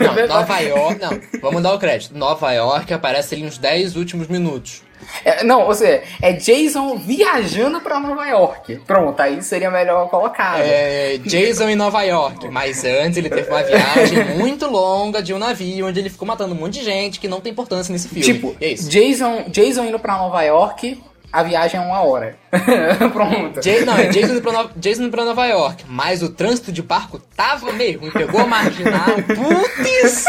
[0.00, 1.40] Não, Nova York, não.
[1.40, 2.16] Vamos dar o crédito.
[2.16, 4.82] Nova York aparece ali nos 10 últimos minutos.
[5.24, 8.76] É, não, ou seja, é Jason viajando pra Nova York.
[8.86, 10.60] Pronto, aí seria melhor colocado.
[10.60, 12.48] É, Jason em Nova York.
[12.48, 16.54] Mas antes ele teve uma viagem muito longa de um navio onde ele ficou matando
[16.54, 18.22] um monte de gente que não tem importância nesse filme.
[18.22, 18.88] tipo, é isso.
[18.88, 22.36] Jason, Jason indo pra Nova York, a viagem é uma hora.
[23.12, 23.60] Pronto.
[23.62, 25.84] Ja- não, é Jason indo, pra Nova, Jason pra Nova York.
[25.88, 28.06] Mas o trânsito de barco tava mesmo.
[28.08, 29.04] E pegou a marginal.
[29.36, 30.24] Putz!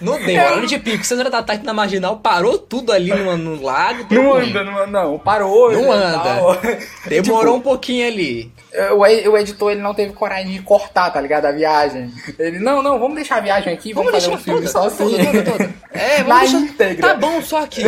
[0.00, 0.42] Não deu.
[0.42, 1.04] Horário de pico.
[1.04, 4.04] Você da na marginal, parou tudo ali no, no lago.
[4.10, 4.50] Não ruim.
[4.50, 5.70] anda, não, não, parou.
[5.72, 6.18] Não né, anda.
[6.18, 6.56] tal.
[7.06, 8.52] Demorou Tipo, um pouquinho ali.
[8.96, 11.46] o, e- o editor ele não teve coragem de cortar, tá ligado?
[11.46, 12.10] A viagem.
[12.36, 14.72] Ele, não, não, vamos deixar a viagem aqui, vamos, Vamos fazer um deixar filme toda,
[14.72, 15.16] só assim.
[15.16, 15.82] toda, toda, toda.
[15.94, 16.58] É, Na vamos deixar...
[16.66, 17.08] íntegra.
[17.08, 17.82] Tá bom, só aqui.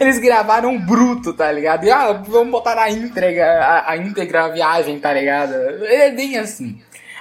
[0.00, 1.84] Eles gravaram bruto, tá ligado?
[1.84, 5.54] E ah, vamos botar na íntegra, a, a íntegra a viagem, tá ligado?
[5.84, 6.80] É bem assim.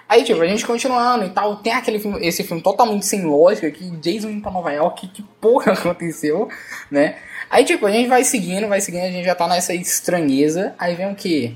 [0.09, 3.69] Aí, tipo, a gente continuando e tal, tem aquele filme, esse filme totalmente sem lógica,
[3.69, 6.47] que Jason indo pra Nova York, que porra aconteceu,
[6.89, 7.15] né?
[7.49, 10.95] Aí, tipo, a gente vai seguindo, vai seguindo, a gente já tá nessa estranheza, aí
[10.95, 11.53] vem o quê?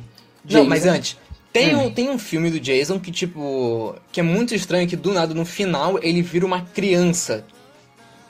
[0.49, 1.17] Não, mas antes.
[1.53, 1.85] Tem, Hum.
[1.87, 3.95] um, tem um filme do Jason que, tipo.
[4.11, 7.45] que é muito estranho, que do nada, no final, ele vira uma criança.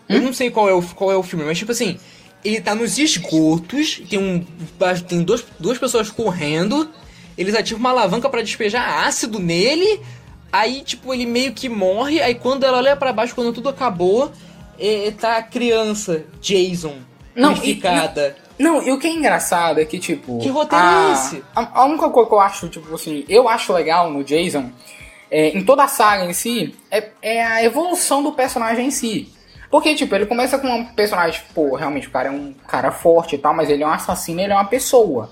[0.09, 0.21] Eu Hum?
[0.25, 1.99] não sei qual é, o, qual é o filme, mas tipo assim,
[2.43, 4.45] ele tá nos esgotos, tem, um,
[5.08, 6.89] tem duas, duas pessoas correndo,
[7.38, 10.01] eles ativam uma alavanca pra despejar ácido nele,
[10.51, 14.32] aí, tipo, ele meio que morre, aí quando ela olha pra baixo, quando tudo acabou,
[14.80, 16.95] é, tá a criança, Jason,
[17.36, 18.36] Não, e- purificada.
[18.58, 20.38] Não, e o que é engraçado é que, tipo.
[20.38, 21.43] Que roteiro a, é esse?
[21.56, 24.69] A, a única coisa que eu acho, tipo assim, eu acho legal no Jason,
[25.32, 29.30] é, em toda a saga em si, é, é a evolução do personagem em si.
[29.71, 33.36] Porque, tipo, ele começa com um personagem, pô, realmente o cara é um cara forte
[33.36, 35.31] e tal, mas ele é um assassino, ele é uma pessoa.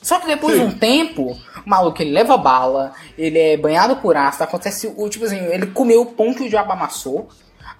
[0.00, 4.16] Só que depois de um tempo, o maluco ele leva bala, ele é banhado por
[4.16, 7.28] ácido, acontece, o tipo assim, ele comeu o pão que o diabo amassou.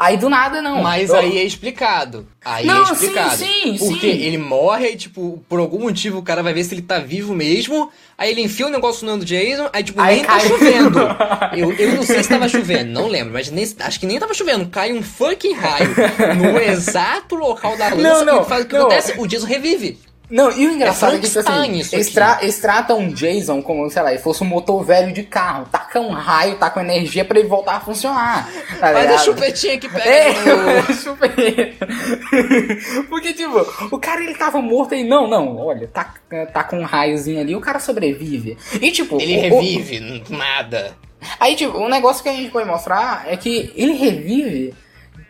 [0.00, 0.82] Aí do nada não.
[0.82, 2.26] Mas aí é explicado.
[2.42, 3.36] Aí Não, é explicado.
[3.36, 4.22] sim, sim, Porque sim.
[4.22, 7.34] ele morre e, tipo, por algum motivo o cara vai ver se ele tá vivo
[7.34, 7.90] mesmo.
[8.16, 10.40] Aí ele enfia o negócio no do Jason, aí, tipo, Aí nem cai.
[10.40, 10.98] tá chovendo.
[11.54, 14.32] Eu, eu não sei se tava chovendo, não lembro, mas nem, acho que nem tava
[14.32, 14.66] chovendo.
[14.68, 15.90] Cai um fucking raio
[16.38, 17.96] no exato local da lança.
[17.96, 18.82] Não, não, e faz o que não.
[18.86, 19.14] acontece?
[19.18, 19.98] O Jason revive.
[20.30, 23.60] Não, e o engraçado é, que, tipo assim, isso eles, tra eles tratam o Jason
[23.60, 25.66] como, sei lá, ele fosse um motor velho de carro.
[25.70, 28.48] Taca um raio, taca energia pra ele voltar a funcionar.
[28.78, 30.82] Tá Faz a chupetinha que pega É, no...
[30.94, 31.86] chupeta.
[33.08, 36.14] Porque, tipo, o cara ele tava morto e não, não, olha, tá,
[36.52, 38.56] tá com um raiozinho ali, o cara sobrevive.
[38.80, 40.94] E, tipo, Ele o- o- revive, nada.
[41.38, 44.74] Aí, tipo, o negócio que a gente pode mostrar é que ele revive,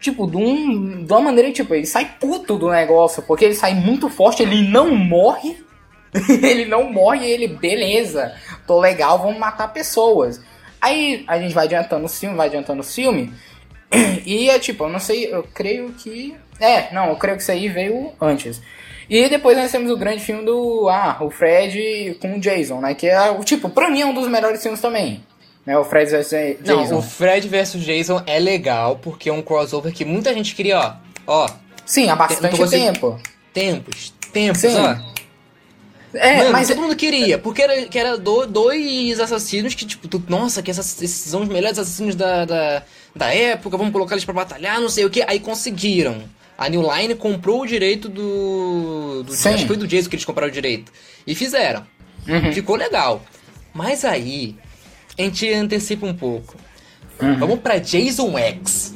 [0.01, 3.75] tipo, de, um, de uma maneira, tipo, ele sai puto do negócio, porque ele sai
[3.75, 5.63] muito forte, ele não morre,
[6.43, 8.35] ele não morre, ele, beleza,
[8.67, 10.41] tô legal, vamos matar pessoas.
[10.81, 13.33] Aí a gente vai adiantando o filme, vai adiantando o filme,
[14.25, 16.35] e é tipo, eu não sei, eu creio que.
[16.59, 18.61] É, não, eu creio que isso aí veio antes.
[19.09, 20.89] E depois nós temos o grande filme do.
[20.89, 22.95] Ah, o Fred com o Jason, né?
[22.95, 25.25] Que é, o tipo, pra mim é um dos melhores filmes também.
[25.67, 26.91] Né, o Fred vs Jason.
[26.91, 30.79] Não, o Fred vs Jason é legal, porque é um crossover que muita gente queria,
[30.79, 30.95] ó.
[31.27, 31.49] Ó,
[31.85, 33.21] Sim, há bastante tempo.
[33.53, 34.77] tempos, tempos, Sim.
[34.77, 34.97] ó.
[36.13, 36.67] É, Mano, mas.
[36.67, 40.69] todo mundo queria, porque era, que era do- dois assassinos que, tipo, tu- nossa, que
[40.71, 42.83] essas- esses são os melhores assassinos da, da,
[43.15, 45.23] da época, vamos colocar eles pra batalhar, não sei o que.
[45.23, 46.23] Aí conseguiram.
[46.59, 49.23] A New Line comprou o direito do.
[49.23, 49.51] do Sim.
[49.51, 50.91] acho que foi do Jason que eles compraram o direito.
[51.27, 51.87] E fizeram.
[52.29, 52.53] Uhum.
[52.53, 53.23] Ficou legal.
[53.73, 54.57] Mas aí,
[55.21, 56.55] a gente antecipa um pouco.
[57.21, 57.39] Uhum.
[57.39, 58.95] Vamos pra Jason X.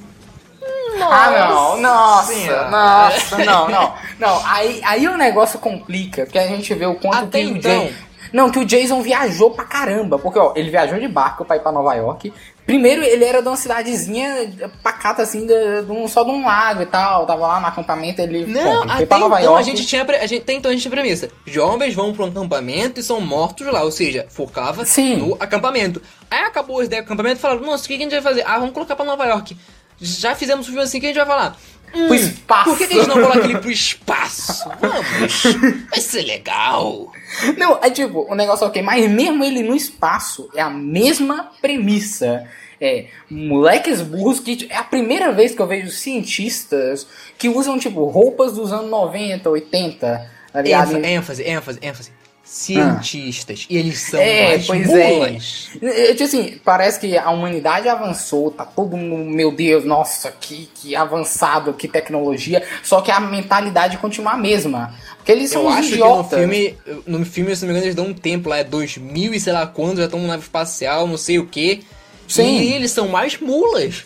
[1.01, 2.71] Ah, não, nossa, Senhora.
[2.71, 3.95] nossa, não, não.
[4.19, 7.57] Não, aí, aí o negócio complica, porque a gente vê o quanto Até que o
[7.57, 7.85] então.
[7.85, 7.95] Jason.
[8.33, 10.19] Não, que o Jason viajou pra caramba.
[10.19, 12.33] Porque, ó, ele viajou de barco pra ir pra Nova York.
[12.67, 14.51] Primeiro, ele era de uma cidadezinha
[14.83, 17.27] pacata, assim, de, de um, só de um lago e tal.
[17.27, 19.61] Tava lá no acampamento, ele, Não, pô, até pra Nova então York.
[19.61, 21.29] a gente tinha a gente, até então a gente tinha premissa.
[21.45, 25.17] Jovens vão para um acampamento e são mortos lá, ou seja, focava Sim.
[25.17, 26.01] no acampamento.
[26.31, 28.23] Aí acabou a ideia do acampamento e falaram, nossa, o que que a gente vai
[28.23, 28.45] fazer?
[28.47, 29.57] Ah, vamos colocar pra Nova York.
[30.01, 31.57] Já fizemos o filme assim, que a gente vai falar?
[31.95, 32.71] Hum, pro espaço.
[32.71, 34.69] Por que, que a gente não coloca ele pro espaço?
[34.81, 35.87] Vamos!
[35.91, 37.13] Vai ser legal!
[37.57, 41.51] Não, é tipo, o negócio é ok, mas mesmo ele no espaço, é a mesma
[41.61, 42.47] premissa.
[42.81, 47.07] É, moleques burros que é a primeira vez que eu vejo cientistas
[47.39, 50.97] que usam, tipo, roupas dos anos 90, 80, tá ligado?
[50.97, 52.24] ênfase, ênfase, ênfase, ênfase.
[52.55, 53.63] Cientistas.
[53.65, 53.67] Ah.
[53.69, 55.71] E eles são é, mais pois mulas.
[55.83, 56.13] É.
[56.13, 60.95] Tipo assim, parece que a humanidade avançou, tá todo mundo, meu Deus, nossa, que, que
[60.95, 62.63] avançado, que tecnologia.
[62.85, 64.95] Só que a mentalidade continua a mesma.
[65.17, 66.39] Porque eles são Eu acho idiotas.
[66.39, 68.65] que no filme, no filme, se não me engano, eles dão um tempo lá, é
[68.65, 71.83] 2000 e sei lá quando, já estão numa nave espacial, não sei o que.
[72.29, 72.61] Sim.
[72.61, 74.05] E eles são mais mulas.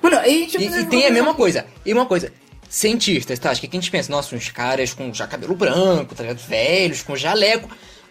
[0.00, 1.66] Mano, e, tipo, E, e tem a mesma coisa.
[1.84, 2.32] E uma coisa.
[2.68, 3.50] Cientistas, tá?
[3.50, 6.38] Acho que a gente pensa, nossa, uns caras com já cabelo branco, tá ligado?
[6.38, 7.68] Velhos, com jaleco.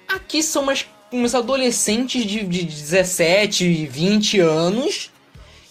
[0.07, 5.11] Aqui são umas, uns adolescentes de, de 17, 20 anos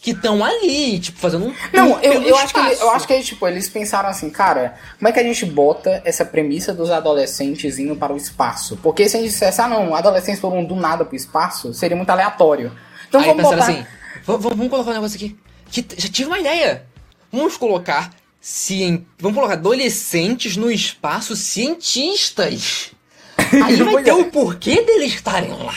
[0.00, 1.54] que estão ali, tipo, fazendo um.
[1.72, 5.12] Não, eu, eu acho que, eu acho que tipo, eles pensaram assim, cara, como é
[5.12, 8.76] que a gente bota essa premissa dos adolescentes indo para o espaço?
[8.82, 12.10] Porque se a gente dissesse, ah não, adolescentes foram do nada pro espaço, seria muito
[12.10, 12.72] aleatório.
[13.08, 13.62] Então Aí vamos botar...
[13.62, 13.86] assim:
[14.24, 15.36] "Va- va- vamos colocar um negócio aqui.
[15.70, 16.84] Que já tive uma ideia.
[17.30, 18.10] Vamos colocar.
[18.44, 19.06] Cien...
[19.20, 22.90] Vamos colocar adolescentes no espaço cientistas.
[23.64, 24.14] Aí vai ter é.
[24.14, 25.72] o porquê deles estarem lá.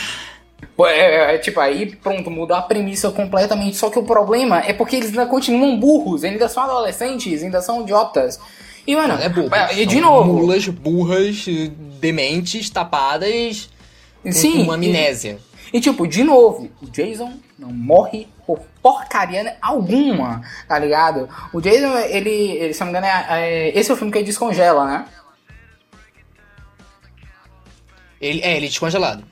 [0.79, 3.77] É, é, é, tipo, aí pronto, mudou a premissa completamente.
[3.77, 7.83] Só que o problema é porque eles ainda continuam burros, ainda são adolescentes, ainda são
[7.83, 8.39] idiotas.
[8.85, 9.49] E, mano, É burro.
[9.73, 11.45] e de novo, Mulas burras,
[11.99, 13.69] dementes, tapadas,
[14.31, 15.37] sim, com amnésia.
[15.71, 21.27] E tipo, de novo, o Jason não morre por porcaria alguma, tá ligado?
[21.53, 24.19] O Jason, ele, ele se não me engano, é, é- esse é o filme que
[24.19, 25.05] ele descongela, né?
[28.21, 29.23] Ele, é, ele é descongelado.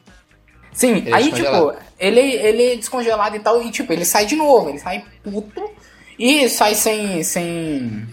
[0.71, 1.71] Sim, Ele é aí descongelado.
[1.71, 5.06] tipo, ele, ele é descongelado e tal, e tipo, ele sai de novo, ele sai
[5.23, 5.69] puto
[6.17, 7.23] e sai sem.
[7.23, 8.08] sem.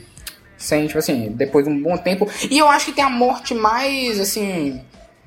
[0.57, 2.29] sem, tipo assim, depois de um bom tempo.
[2.51, 4.83] E eu acho que tem a morte mais, assim.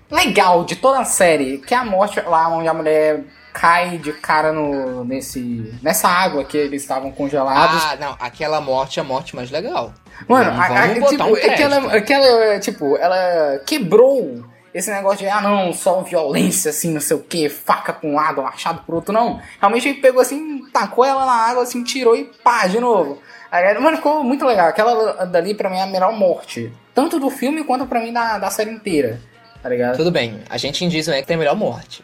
[0.10, 4.12] legal de toda a série, que é a morte lá onde a mulher cai de
[4.14, 7.84] cara no, nesse, nessa água que eles estavam congelados.
[7.84, 9.94] Ah, não, aquela morte é a morte mais legal.
[10.28, 11.96] Mano, a, a- tipo, um é que ela, crédito.
[11.96, 17.00] é que ela, tipo, ela quebrou esse negócio de, ah não, só violência, assim, não
[17.02, 19.40] sei o que, faca pra um lado, machado pro outro, não.
[19.60, 23.20] Realmente ele pegou assim, tacou ela na água, assim, tirou e pá, de novo.
[23.52, 24.68] Aí, Mano, ficou muito legal.
[24.68, 26.74] Aquela dali pra mim é a melhor morte.
[26.96, 29.22] Tanto do filme quanto pra mim da, da série inteira.
[29.62, 29.96] Tá ligado?
[29.96, 32.04] Tudo bem, a gente em Jason X tem a melhor morte.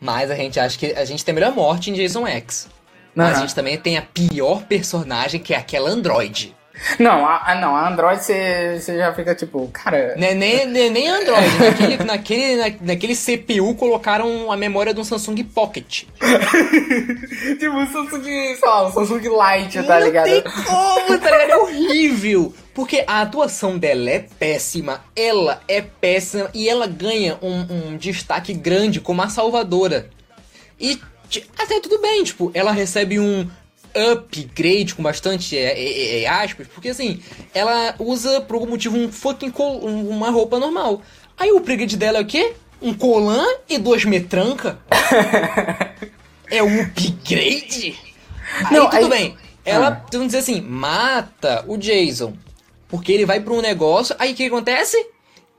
[0.00, 2.68] Mas a gente acha que a gente tem a melhor morte em Jason X.
[3.14, 3.40] Mas a Aham.
[3.42, 6.56] gente também tem a pior personagem, que é aquela androide.
[6.98, 10.14] Não, a, a- não, a Android você já fica tipo, cara.
[10.16, 11.58] Nem, nem, nem, nem androide.
[11.58, 16.04] naquele, naquele, na- naquele CPU colocaram a memória de um Samsung Pocket.
[17.58, 20.24] tipo, o Samsung, sei lá, o Samsung Lite, tá Não ligado?
[20.24, 21.50] tem como, tá ligado?
[21.50, 22.54] É horrível.
[22.74, 28.54] Porque a atuação dela é péssima, ela é péssima e ela ganha um, um destaque
[28.54, 30.08] grande como a salvadora.
[30.80, 30.98] E
[31.58, 33.46] até tudo bem, tipo, ela recebe um
[33.94, 37.20] upgrade com bastante é, é, é, aspas, porque assim,
[37.54, 41.02] ela usa por algum motivo um fucking col um- uma roupa normal.
[41.36, 42.52] Aí o upgrade dela é o quê?
[42.82, 44.78] Um colã e duas metranca?
[46.50, 47.98] é um upgrade?
[48.64, 49.36] Aí Não, tudo aí- bem.
[49.64, 50.06] Ela, Ah.
[50.10, 52.34] vamos dizer assim, mata o Jason.
[52.88, 54.96] Porque ele vai pra um negócio, aí o que acontece?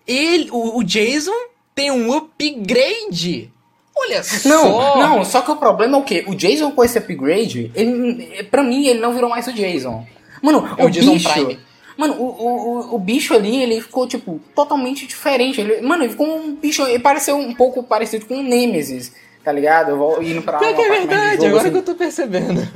[0.08, 1.32] Ele, o, o Jason
[1.74, 3.54] tem um upgrade.
[4.02, 4.98] Olha Não, só.
[4.98, 6.24] não, só que o problema é o quê?
[6.28, 10.06] O Jason com esse upgrade, ele, pra mim, ele não virou mais o Jason.
[10.42, 11.30] Mano, É o, o Jason bicho.
[11.32, 11.60] Prime.
[11.98, 15.62] Mano, o, o, o- bicho ali, ele ficou, tipo, totalmente diferente.
[15.62, 16.82] Ele, mano, ele ficou um bicho.
[16.84, 19.12] Ele pareceu um pouco parecido com o Nemesis,
[19.44, 19.90] tá ligado?
[19.92, 20.58] Eu vou indo pra.
[20.58, 21.72] Pior que é verdade, jogo, agora assim.
[21.72, 22.68] que eu tô percebendo.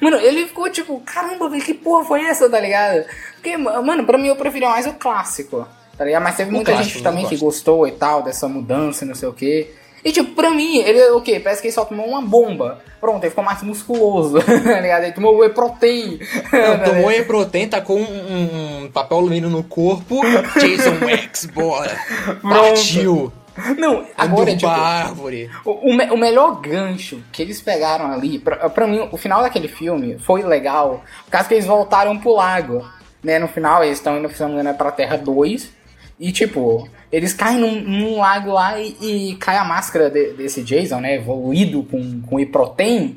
[0.00, 3.04] Mano, ele ficou tipo, caramba, que porra foi essa, tá ligado?
[3.34, 5.66] Porque, mano, pra mim eu preferia mais o clássico,
[5.98, 6.22] tá ligado?
[6.22, 7.44] Mas teve muita clássico, gente também que gosto.
[7.44, 9.70] gostou e tal, dessa mudança e não sei o quê.
[10.04, 11.38] E tipo, pra mim, ele é o quê?
[11.38, 12.80] Parece que ele só tomou uma bomba.
[13.00, 15.04] Pronto, ele ficou mais musculoso, tá ligado?
[15.04, 16.18] Ele tomou whey protein.
[16.52, 20.20] Não, tomou whey protein, tacou um, um papel alumínio no corpo.
[20.58, 21.96] Jason X, bora.
[22.42, 23.32] Partiu.
[23.76, 25.50] Não, agora, tipo, árvore.
[25.64, 30.18] O, o melhor gancho que eles pegaram ali, pra, pra mim, o final daquele filme
[30.18, 32.86] foi legal, por causa que eles voltaram pro lago.
[33.22, 33.38] Né?
[33.38, 35.79] No final, eles estão indo, se não me engano, é pra Terra 2.
[36.20, 40.62] E, tipo, eles caem num, num lago lá e, e cai a máscara de- desse
[40.62, 41.14] Jason, né?
[41.16, 43.16] Evoluído com, com Iprotein.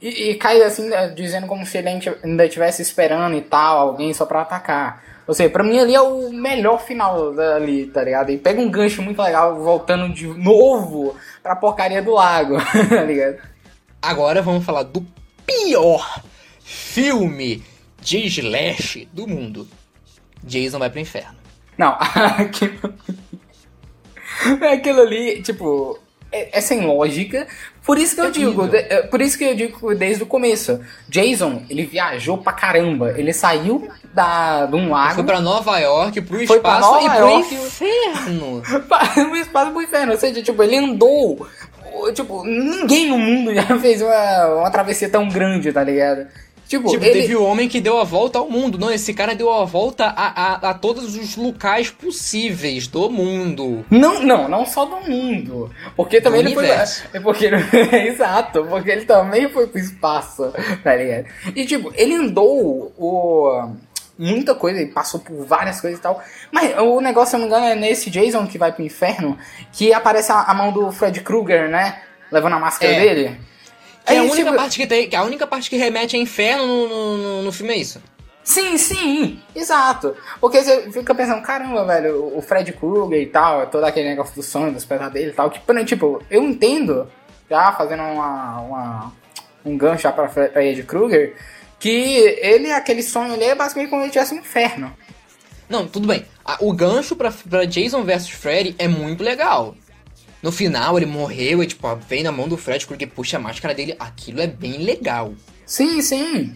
[0.00, 1.88] E, e cai assim, né, dizendo como se ele
[2.22, 5.02] ainda- estivesse esperando e tal, alguém só pra atacar.
[5.26, 8.30] Ou seja, pra mim ali é o melhor final dali, tá ligado?
[8.30, 12.56] E pega um gancho muito legal, voltando de novo pra porcaria do lago,
[12.88, 13.38] tá ligado?
[14.00, 15.04] Agora vamos falar do
[15.44, 16.22] pior
[16.60, 17.64] filme
[18.00, 19.66] de slash do mundo.
[20.42, 21.42] Jason vai pro inferno.
[21.76, 21.96] Não,
[22.38, 22.94] aquilo...
[24.72, 25.98] aquilo ali, tipo,
[26.34, 27.46] é, é, sem lógica.
[27.86, 30.80] Por isso que eu digo, de, é, por isso que eu digo desde o começo.
[31.08, 33.14] Jason, ele viajou pra caramba.
[33.16, 35.14] Ele saiu da, de um lago.
[35.14, 37.54] Foi pra Nova York, pro Foi espaço pra Nova e pro York.
[37.54, 38.62] inferno.
[39.28, 40.12] pro espaço pro inferno.
[40.12, 41.46] Ou seja, tipo, ele andou.
[42.14, 46.26] Tipo, ninguém no mundo já fez uma, uma travessia tão grande, tá ligado?
[46.68, 47.20] Tipo, Tipo, ele...
[47.20, 48.78] teve o homem que deu a volta ao mundo.
[48.78, 53.84] Não, esse cara deu a volta a, a, a todos os locais possíveis do mundo.
[53.90, 55.70] Não, não, não só do mundo.
[55.94, 56.64] Porque também Do ele foi.
[56.64, 57.04] universo.
[57.12, 57.50] É porque.
[57.92, 61.26] Exato, porque ele também foi pro espaço, tá ligado?
[61.54, 63.70] E tipo, ele andou o.
[64.16, 66.22] Muita coisa, ele passou por várias coisas e tal.
[66.52, 69.36] Mas o negócio, se eu não me engano, é nesse Jason que vai pro inferno
[69.72, 71.98] que aparece a, a mão do Fred Krueger, né?
[72.30, 73.00] Levando a máscara É.
[73.00, 73.40] dele.
[74.06, 76.18] Que é a única tipo, parte que tem, que a única parte que remete a
[76.18, 78.02] inferno no, no, no- filme é isso.
[78.42, 80.14] Sim, sim, exato.
[80.38, 84.42] Porque você fica pensando, caramba, velho, o Fred Krueger e tal, todo aquele negócio do
[84.42, 87.10] sonho, dos pesadelos e tal, que, tipo, eu entendo,
[87.48, 89.12] já fazendo uma, uma-
[89.64, 91.34] um gancho já pra Fred Krueger,
[91.80, 91.88] que
[92.42, 94.94] ele, aquele sonho ali, é basicamente como se ele tivesse um inferno.
[95.66, 96.26] Não, tudo bem.
[96.60, 99.74] O gancho pra, pra Jason vs Freddy é muito legal.
[100.44, 103.72] No final, ele morreu e, tipo, vem na mão do Fred porque puxa a máscara
[103.72, 103.96] dele.
[103.98, 105.32] Aquilo é bem legal.
[105.64, 106.54] Sim, sim.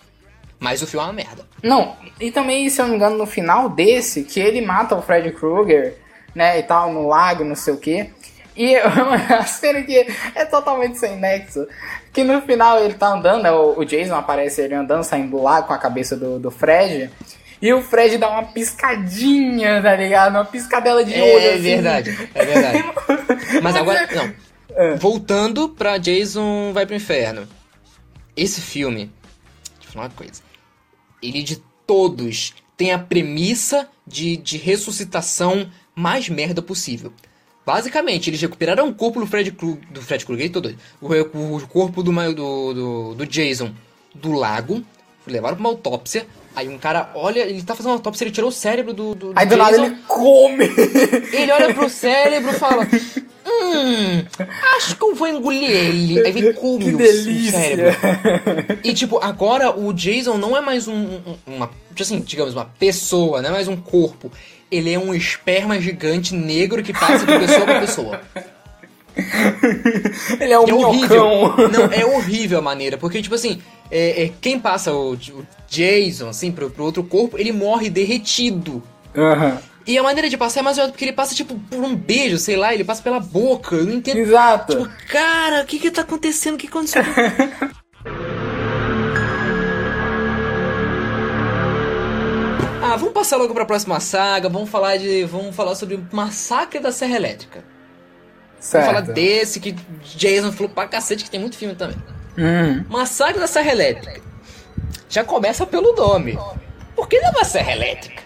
[0.60, 1.46] Mas o filme é uma merda.
[1.62, 5.00] Não, e também, se eu não me engano, no final desse, que ele mata o
[5.00, 5.96] Fred Krueger,
[6.34, 8.10] né, e tal, no lago, não sei o quê.
[8.54, 11.66] E a cena que é totalmente sem nexo.
[12.12, 15.42] Que no final ele tá andando, né, o, o Jason aparece ele andando, saindo do
[15.42, 17.10] lago com a cabeça do, do Fred.
[17.60, 20.34] E o Fred dá uma piscadinha, tá ligado?
[20.34, 21.24] Uma piscadela de olho.
[21.24, 21.62] É assim.
[21.62, 22.84] verdade, é verdade.
[23.62, 24.34] Mas agora, é- não.
[24.76, 24.94] É.
[24.96, 27.48] Voltando pra Jason vai pro inferno.
[28.36, 29.10] Esse filme,
[29.74, 30.40] deixa eu falar uma coisa.
[31.20, 37.12] Ele de todos tem a premissa de, de ressuscitação mais merda possível.
[37.66, 42.02] Basicamente, eles recuperaram o corpo do Fred Krueger, do Fred Krueger, todo o, o corpo
[42.02, 43.74] do, do, do, do Jason
[44.14, 44.82] do lago,
[45.26, 46.26] levaram pra uma autópsia.
[46.58, 49.32] Aí um cara olha, ele tá fazendo uma autópsia, ele tirou o cérebro do, do,
[49.36, 49.62] Aí do Jason.
[49.70, 50.64] nada ele come.
[51.32, 52.84] Ele olha pro cérebro e fala:
[53.46, 54.24] Hum,
[54.76, 56.18] acho que eu vou engolir ele.
[56.26, 57.52] Aí ele come que o, o delícia.
[57.52, 57.96] cérebro.
[58.82, 61.70] E tipo, agora o Jason não é mais um, um- uma.
[62.00, 64.30] Assim, digamos, uma pessoa, não é mais um corpo.
[64.70, 68.20] Ele é um esperma gigante negro que passa de pessoa pra pessoa.
[70.40, 71.24] ele é um É horrível.
[71.70, 76.28] Não, é horrível a maneira, porque, tipo assim, é, é, quem passa o, o Jason,
[76.28, 78.82] assim, pro, pro outro corpo, ele morre derretido.
[79.16, 79.58] Aham.
[79.86, 82.56] E a maneira de passar é mais porque ele passa, tipo, por um beijo, sei
[82.56, 83.74] lá, ele passa pela boca.
[83.74, 84.18] Eu não entendo.
[84.18, 84.76] Exato.
[84.76, 86.56] Tipo, cara, o que que tá acontecendo?
[86.56, 87.00] O que aconteceu?
[92.82, 94.50] ah, vamos passar logo pra próxima saga.
[94.50, 95.24] Vamos falar de.
[95.24, 97.64] Vamos falar sobre o Massacre da Serra Elétrica.
[98.60, 98.86] Certo.
[98.86, 99.74] Vamos falar desse que
[100.16, 101.96] Jason falou pra cacete, que tem muito filme também.
[102.36, 102.84] Hum.
[102.88, 104.20] Massacre da Serra Elétrica.
[105.08, 106.38] Já começa pelo nome.
[106.94, 108.22] Por que não é uma serra elétrica?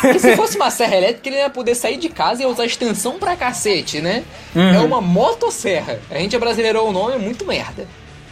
[0.00, 3.18] Porque se fosse uma serra elétrica, ele ia poder sair de casa e usar extensão
[3.18, 4.24] pra cacete, né?
[4.54, 6.00] É uma motosserra.
[6.10, 7.86] A gente brasileirou o nome, é muito merda.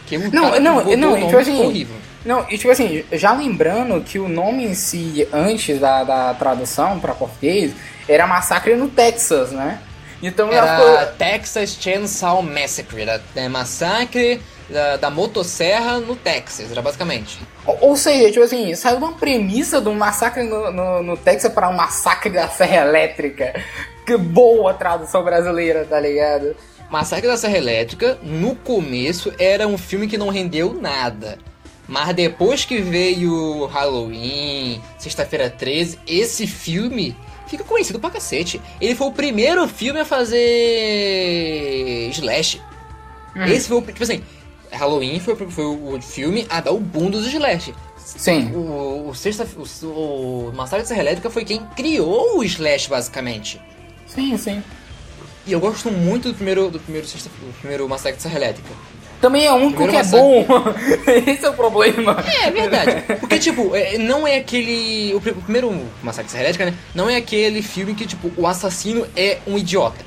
[0.05, 1.95] Que o Não, cara que não, não, tipo assim, horrível.
[2.25, 6.99] Não, e tipo assim, já lembrando que o nome em si, antes da, da tradução
[6.99, 7.73] pra português,
[8.07, 9.79] era Massacre no Texas, né?
[10.25, 11.17] Então Era ficou...
[11.17, 17.39] Texas Chainsaw Massacre, era é, massacre da, da motosserra no Texas, era basicamente.
[17.65, 21.17] Ou, ou seja, tipo assim, saiu de uma premissa de um massacre no, no, no
[21.17, 23.53] Texas para um massacre da Serra Elétrica.
[24.05, 26.55] Que boa tradução brasileira, tá ligado?
[26.89, 31.37] Massacre da Serra Elétrica, no começo, era um filme que não rendeu nada.
[31.87, 37.15] Mas depois que veio Halloween, Sexta-feira 13, esse filme
[37.47, 38.61] fica conhecido pra cacete.
[38.79, 40.39] Ele foi o primeiro filme a fazer
[42.11, 42.61] slash.
[43.47, 43.81] Esse foi o.
[43.81, 44.23] Tipo assim,
[44.71, 47.73] Halloween foi, foi o filme a dar o boom dos slash.
[47.97, 48.51] Sim.
[48.53, 53.59] O, o, sexta, o, o Massacre da Serra Elétrica foi quem criou o slash, basicamente.
[54.07, 54.63] Sim, sim.
[55.47, 58.69] E eu gosto muito do primeiro, do primeiro, sexta, do primeiro Massacre da Serra Elétrica.
[59.25, 60.45] Também é um Primeiro que é bom.
[61.31, 62.23] Esse é o problema.
[62.43, 63.01] É verdade.
[63.19, 65.15] Porque, tipo, é, não é aquele.
[65.15, 66.77] O, pri- o primeiro Massacre Serra Elétrica, né?
[66.93, 69.97] Não é aquele filme que, tipo, o assassino é um idiota.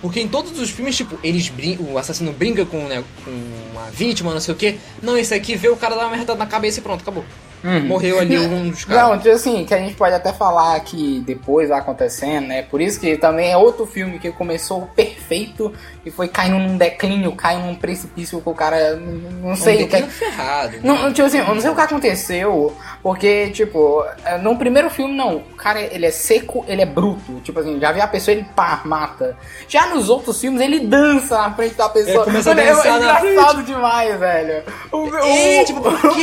[0.00, 3.30] Porque em todos os filmes, tipo, eles brin o assassino brinca com, né, com
[3.72, 4.76] uma vítima, não sei o quê.
[5.02, 7.24] Não, esse aqui vê o cara dar uma merda na cabeça e pronto, acabou.
[7.62, 7.86] Uhum.
[7.86, 9.10] Morreu ali um dos caras.
[9.10, 12.62] Não, tipo assim, que a gente pode até falar que depois vai acontecendo, né?
[12.62, 15.72] Por isso que também é outro filme que começou perfeito
[16.04, 18.96] e foi caindo num declínio, caindo num precipício que o cara.
[18.96, 20.02] Não sei um o que.
[20.02, 20.78] ferrado.
[20.82, 24.04] Não, tipo assim, eu não sei o que aconteceu, porque, tipo,
[24.42, 25.36] no primeiro filme, não.
[25.36, 27.40] O cara, ele é seco, ele é bruto.
[27.42, 29.36] Tipo assim, já vê a pessoa, ele pá, mata.
[29.68, 32.16] Já nos outros filmes, ele dança na frente da pessoa.
[32.16, 33.66] Ele começa a dançar é, é engraçado frente.
[33.66, 34.62] demais, velho.
[34.92, 36.22] O, o, é, tipo, o quê?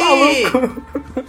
[0.51, 1.24] maluco.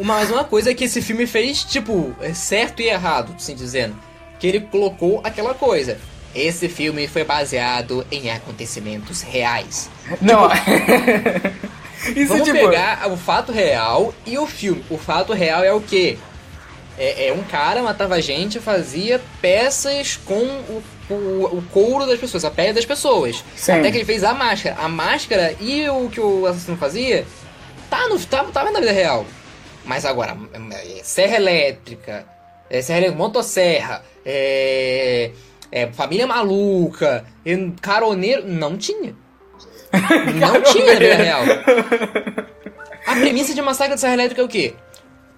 [0.00, 3.96] Mas uma coisa que esse filme fez, tipo, é certo e errado, assim dizendo.
[4.38, 5.98] Que ele colocou aquela coisa.
[6.34, 9.90] Esse filme foi baseado em acontecimentos reais.
[10.20, 10.48] Não.
[12.14, 12.58] Isso, Vamos tipo...
[12.58, 14.84] pegar o fato real e o filme.
[14.88, 16.16] O fato real é o quê?
[16.96, 22.44] É, é um cara matava gente, fazia peças com o, o, o, couro das pessoas,
[22.44, 23.44] a pele das pessoas.
[23.56, 23.72] Sim.
[23.72, 24.76] Até que ele fez a máscara.
[24.80, 27.24] A máscara e o que o assassino fazia
[27.88, 29.24] tá no, tá, tá na vida real.
[29.88, 30.36] Mas agora,
[30.70, 32.26] é, serra elétrica,
[32.68, 35.30] é, serra motosserra, é,
[35.72, 37.24] é, família maluca,
[37.80, 39.16] caroneiro, não tinha.
[40.38, 41.42] não tinha na vida real.
[43.06, 44.74] A premissa de Massacre de Serra Elétrica é o quê?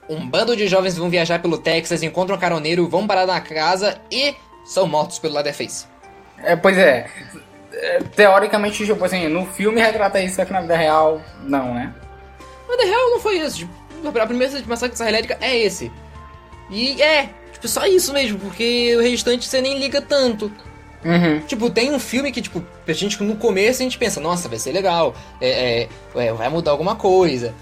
[0.09, 4.01] Um bando de jovens vão viajar pelo Texas, encontram um caroneiro, vão parar na casa
[4.11, 4.35] e
[4.65, 5.87] são mortos pelo Leatherface.
[6.39, 7.09] É, pois é.
[8.17, 11.95] Teoricamente, tipo assim, no filme retrata isso, só que na vida real, não, né?
[12.69, 13.59] Na vida real não foi isso.
[13.59, 14.25] Tipo, a
[14.61, 15.91] de Massacre de Serra Elétrica é esse.
[16.71, 20.51] E é, tipo, só isso mesmo, porque o restante você nem liga tanto.
[21.05, 21.41] Uhum.
[21.47, 24.59] Tipo, tem um filme que, tipo, a gente no começo a gente pensa, nossa, vai
[24.59, 27.55] ser legal, é, é, é vai mudar alguma coisa.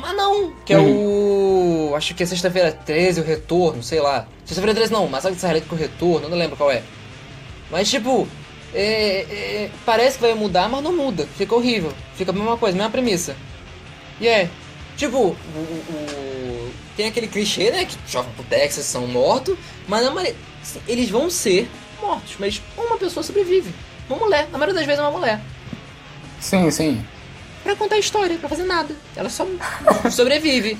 [0.00, 1.90] Mas não, que é uhum.
[1.90, 1.94] o.
[1.94, 4.26] Acho que é sexta-feira 13, o retorno, sei lá.
[4.44, 6.82] Sexta-feira 13 não, Massacre Elétrica o retorno, não lembro qual é.
[7.70, 8.28] Mas tipo,
[8.74, 11.26] é, é, parece que vai mudar, mas não muda.
[11.36, 11.92] Fica horrível.
[12.16, 13.36] Fica a mesma coisa, a mesma premissa.
[14.20, 14.48] E é.
[14.96, 17.84] Tipo, o, o, tem aquele clichê, né?
[17.84, 19.56] Que jogam pro Texas são mortos,
[19.88, 21.68] mas não, assim, eles vão ser
[22.00, 23.74] mortos, mas uma pessoa sobrevive.
[24.08, 25.40] Uma mulher, na maioria das vezes é uma mulher.
[26.40, 27.04] Sim, sim.
[27.62, 28.94] Pra contar a história, pra fazer nada.
[29.16, 29.46] Ela só
[30.12, 30.78] sobrevive.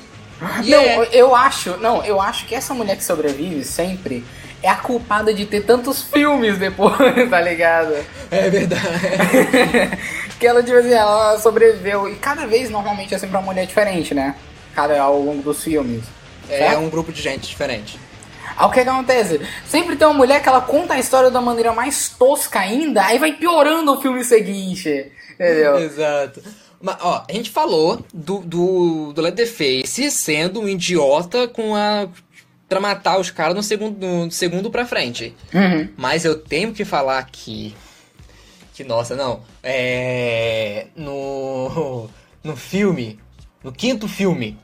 [0.62, 1.08] E não, é...
[1.12, 4.24] eu acho, não, eu acho que essa mulher que sobrevive sempre
[4.64, 6.96] é a culpada de ter tantos filmes depois,
[7.28, 7.94] tá ligado?
[8.30, 8.82] É verdade.
[10.40, 12.08] que ela, tipo assim, ela sobreviveu.
[12.08, 14.34] E cada vez, normalmente, é sempre uma mulher diferente, né?
[14.74, 16.04] Cada, ao longo dos filmes.
[16.48, 16.78] É, certo?
[16.78, 18.00] um grupo de gente diferente.
[18.56, 19.38] Aí o que acontece?
[19.66, 23.18] Sempre tem uma mulher que ela conta a história da maneira mais tosca ainda, aí
[23.18, 25.12] vai piorando o filme seguinte.
[25.34, 25.78] Entendeu?
[25.78, 26.42] Exato.
[26.80, 32.08] Mas, ó, a gente falou do, do, do Leatherface sendo um idiota com a.
[32.68, 35.34] pra matar os caras no segundo, no segundo pra frente.
[35.52, 35.88] Uhum.
[35.96, 37.74] Mas eu tenho que falar aqui.
[38.74, 39.42] Que, nossa, não.
[39.62, 40.86] É.
[40.96, 42.08] No.
[42.42, 43.18] No filme.
[43.62, 44.58] No quinto filme.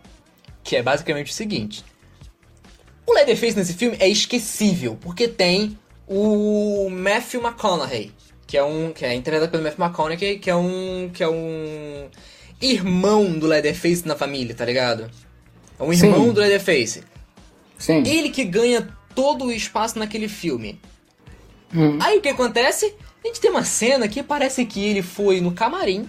[0.63, 1.85] Que é basicamente o seguinte.
[3.07, 5.77] O Leatherface nesse filme é esquecível, porque tem
[6.07, 8.13] o Matthew McConaughey,
[8.47, 12.09] que é um que é interpretado pelo Matthew McConaughey, que é um que é um
[12.61, 15.11] irmão do Leatherface na família, tá ligado?
[15.79, 16.33] É um irmão Sim.
[16.33, 17.03] do Leatherface.
[17.81, 18.05] Sim.
[18.07, 20.79] Ele que ganha todo o espaço naquele filme.
[21.75, 21.99] Hum.
[22.01, 22.95] Aí o que acontece?
[23.25, 26.09] A gente tem uma cena que parece que ele foi no camarim,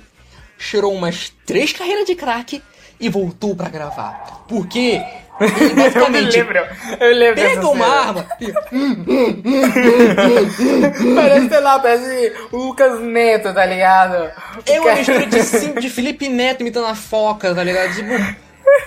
[0.57, 2.61] cheirou umas três carreiras de crack
[2.99, 4.43] e voltou para gravar.
[4.47, 5.01] Porque
[5.95, 6.59] eu me lembro,
[6.99, 7.99] eu lembro Pega uma cena.
[7.99, 8.28] arma
[11.15, 14.30] Parece, sei lá, parece o Lucas Neto, tá ligado?
[14.65, 17.95] É uma mistura de, de Felipe Neto imitando a foca, tá ligado?
[17.95, 18.11] Tipo,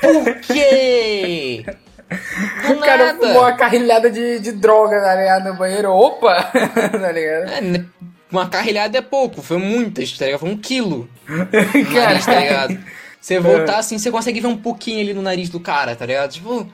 [0.00, 1.64] por quê?
[2.70, 3.18] O cara nada.
[3.18, 5.44] fumou uma carrilhada de, de droga, tá ligado?
[5.48, 5.90] No banheiro.
[5.92, 6.42] Opa!
[6.52, 7.50] tá ligado?
[7.50, 7.84] É,
[8.30, 10.40] uma carrilhada é pouco, foi muitas, tá ligado?
[10.40, 11.08] Foi um quilo.
[11.92, 12.78] Cara, tá ligado?
[13.20, 16.32] Você voltar assim, você consegue ver um pouquinho ali no nariz do cara, tá ligado?
[16.32, 16.68] Tipo.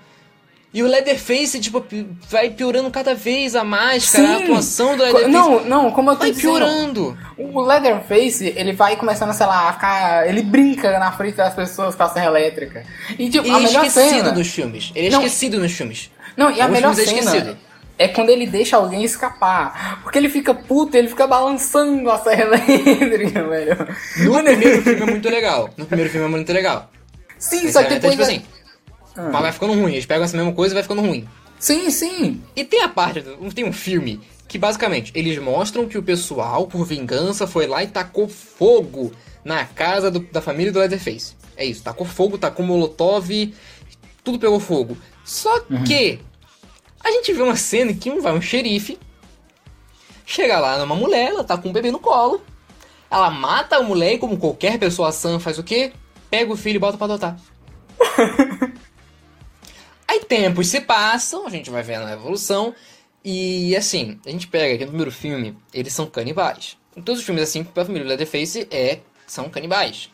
[0.72, 1.84] E o Leatherface, tipo,
[2.28, 4.34] vai piorando cada vez a máscara, Sim.
[4.34, 5.32] a atuação do Leatherface.
[5.32, 7.18] Não, não, como eu tô vai dizendo, piorando.
[7.36, 10.28] O Leatherface, ele vai começando, sei lá, a ficar.
[10.28, 12.84] Ele brinca na frente das pessoas com a serra elétrica.
[13.18, 14.32] E, tipo, ele a é melhor esquecido cena...
[14.32, 14.92] dos filmes.
[14.94, 16.10] Ele é não, esquecido nos filmes.
[16.36, 17.18] Não, e a Alguns melhor é cena.
[17.18, 17.56] esquecido
[18.00, 20.00] é quando ele deixa alguém escapar.
[20.02, 23.76] Porque ele fica puto, ele fica balançando a serra elétrica, velho.
[24.24, 25.70] No primeiro filme é muito legal.
[25.76, 26.90] No primeiro filme é muito legal.
[27.38, 28.12] Sim, Esse só que depois...
[28.12, 28.42] tipo assim,
[29.28, 29.40] ah.
[29.40, 29.92] vai ficando ruim.
[29.92, 31.26] Eles pegam essa mesma coisa e vai ficando ruim.
[31.58, 32.42] Sim, sim.
[32.56, 33.22] E tem a parte,
[33.54, 37.86] tem um filme que basicamente eles mostram que o pessoal, por vingança, foi lá e
[37.86, 39.12] tacou fogo
[39.44, 41.34] na casa do, da família do Leatherface.
[41.56, 43.54] É isso, tacou fogo, tacou molotov,
[44.24, 44.96] tudo pegou fogo.
[45.24, 45.84] Só uhum.
[45.84, 46.18] que
[47.04, 48.98] a gente vê uma cena em que vai um xerife,
[50.24, 52.42] chega lá numa mulher, ela tá com um bebê no colo,
[53.10, 55.92] ela mata a mulher e como qualquer pessoa sã faz o quê?
[56.30, 57.36] Pega o filho e bota pra adotar.
[60.10, 62.74] Aí tempos se passam, a gente vai vendo a evolução.
[63.24, 66.76] E assim, a gente pega aqui no primeiro filme, eles são canibais.
[66.96, 70.10] Em todos os filmes assim, a família Leatherface é, são canibais.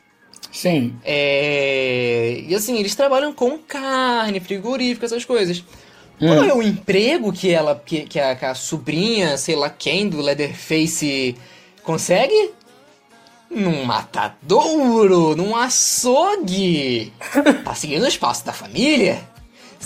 [0.52, 0.94] Sim.
[1.02, 2.42] É...
[2.46, 5.64] E assim, eles trabalham com carne, frigorífico, essas coisas.
[6.18, 10.10] Qual é o emprego que ela, que, que, a, que a sobrinha, sei lá quem,
[10.10, 11.34] do Leatherface
[11.82, 12.50] consegue?
[13.50, 17.14] Num matadouro, num açougue.
[17.64, 19.35] Tá seguindo o espaço da família?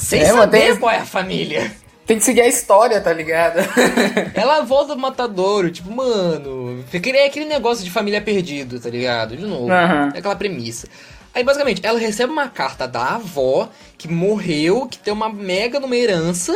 [0.00, 1.70] Sem É, saber tem- qual é a família.
[2.06, 3.58] Tem que seguir a história, tá ligado?
[4.34, 6.84] Ela volta do matadouro, tipo, mano.
[6.92, 9.36] É aquele negócio de família perdido, tá ligado?
[9.36, 9.70] De novo.
[9.70, 10.10] Aham.
[10.14, 10.88] É aquela premissa.
[11.32, 15.94] Aí, basicamente, ela recebe uma carta da avó que morreu, que tem uma mega numa
[15.94, 16.52] herança,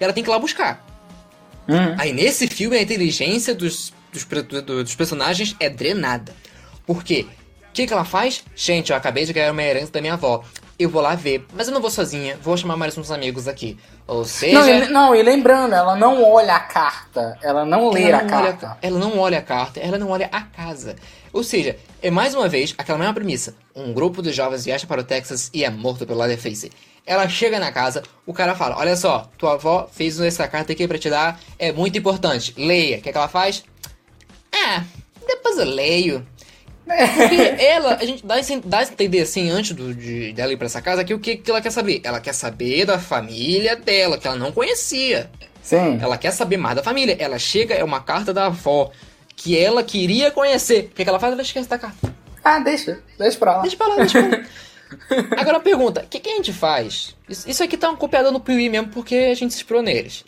[0.00, 0.84] e ela tem que ir lá buscar.
[1.68, 1.94] Uhum.
[1.98, 4.24] Aí, nesse filme, a inteligência dos, dos,
[4.64, 6.34] dos personagens é drenada.
[6.84, 7.26] Por quê?
[7.68, 8.42] O que, que ela faz?
[8.56, 10.42] Gente, eu acabei de ganhar uma herança da minha avó.
[10.78, 13.78] Eu vou lá ver, mas eu não vou sozinha, vou chamar mais uns amigos aqui.
[14.06, 14.58] Ou seja.
[14.58, 17.38] Não, e, não, e lembrando, ela não olha a carta.
[17.42, 18.78] Ela não lê ela a não olha- carta.
[18.82, 20.96] ela não olha a carta, ela não olha a casa.
[21.32, 23.54] Ou seja, é mais uma vez aquela mesma premissa.
[23.74, 26.70] Um grupo de jovens viaja para o Texas e é morto pelo Leatherface.
[27.06, 30.86] Ela chega na casa, o cara fala: Olha só, tua avó fez essa carta aqui
[30.86, 32.98] pra te dar, é muito importante, leia.
[32.98, 33.64] O que, é que ela faz?
[34.52, 34.82] Ah,
[35.26, 36.26] depois eu leio.
[36.86, 40.56] Porque ela, a gente dá, esse- dá a entender assim, antes do, de, dela ir
[40.56, 42.00] pra essa casa, que o que, que ela quer saber?
[42.04, 45.28] Ela quer saber da família dela, que ela não conhecia.
[45.62, 45.98] Sim.
[46.00, 47.16] Ela quer saber mais da família.
[47.18, 48.92] Ela chega, é uma carta da avó
[49.34, 50.84] que ela queria conhecer.
[50.84, 51.32] O que, que ela faz?
[51.32, 52.14] Ela esquece da carta.
[52.44, 53.00] Ah, deixa.
[53.18, 53.62] Deixa pra lá.
[53.62, 54.44] Deixa pra lá, deixa pra lá.
[55.40, 57.16] Agora pergunta, o que, que a gente faz?
[57.28, 60.24] Isso, isso aqui tá um copiador no Piuí mesmo porque a gente se inspirou neles.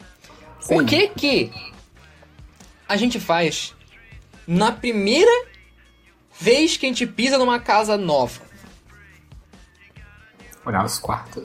[0.69, 0.85] O Sim.
[0.85, 1.53] que que
[2.89, 3.73] a gente faz
[4.47, 5.31] na primeira
[6.39, 8.41] vez que a gente pisa numa casa nova?
[10.65, 11.45] Olhar os quartos.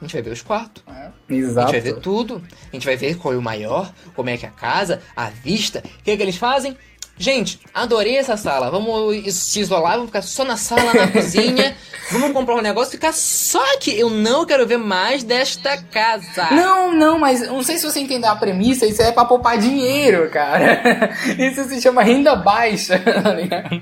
[0.00, 0.82] A gente vai ver os quartos.
[0.86, 1.72] A Exato.
[1.72, 2.42] gente vai ver tudo.
[2.72, 5.30] A gente vai ver qual é o maior, como é que é a casa, a
[5.30, 5.78] vista.
[5.78, 6.76] O que, é que eles fazem?
[7.16, 8.70] Gente, adorei essa sala.
[8.70, 11.76] Vamos se isolar, vamos ficar só na sala, na cozinha.
[12.10, 13.98] Vamos comprar um negócio e ficar só aqui.
[13.98, 16.48] Eu não quero ver mais desta casa.
[16.50, 20.28] Não, não, mas não sei se você entendeu a premissa, isso é pra poupar dinheiro,
[20.30, 21.10] cara.
[21.38, 23.80] Isso se chama renda baixa, tá?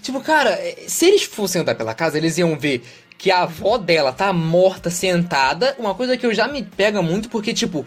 [0.00, 0.58] Tipo, cara,
[0.88, 2.82] se eles fossem andar pela casa, eles iam ver
[3.18, 5.76] que a avó dela tá morta, sentada.
[5.78, 7.86] Uma coisa que eu já me pega muito, porque, tipo,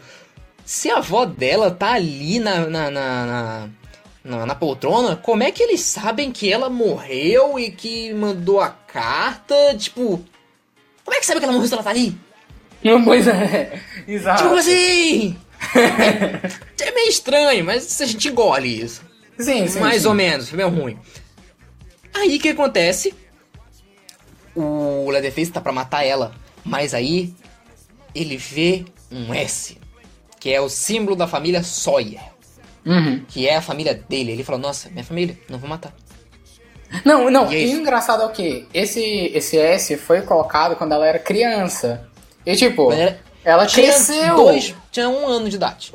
[0.63, 3.69] se a avó dela tá ali na, na, na, na,
[4.25, 8.69] na- na poltrona, como é que eles sabem que ela morreu e que mandou a
[8.69, 9.55] carta?
[9.77, 10.23] Tipo,
[11.03, 12.17] como é que sabe que ela morreu se ela tá ali?
[12.83, 13.79] Não, pois é.
[14.07, 14.43] Exato.
[14.43, 15.37] Tipo assim!
[16.81, 19.01] é meio estranho, mas a gente engole isso.
[19.39, 19.79] Sim, sim.
[19.79, 20.07] Mais sim.
[20.07, 20.97] ou menos, é ruim.
[22.13, 23.13] Aí o que acontece?
[24.55, 27.33] O Leatherface tá pra matar ela, mas aí
[28.13, 29.77] ele vê um S,
[30.39, 32.21] que é o símbolo da família Sawyer,
[32.85, 33.23] Uhum.
[33.27, 34.31] que é a família dele.
[34.31, 35.93] Ele fala: Nossa, minha família, não vou matar.
[37.03, 38.65] Não, não, E é e engraçado é o quê?
[38.73, 39.01] Esse,
[39.33, 42.07] esse S foi colocado quando ela era criança.
[42.45, 42.89] E tipo,
[43.43, 44.35] ela Tinha cresceu.
[44.35, 45.93] dois, tinha um ano de idade.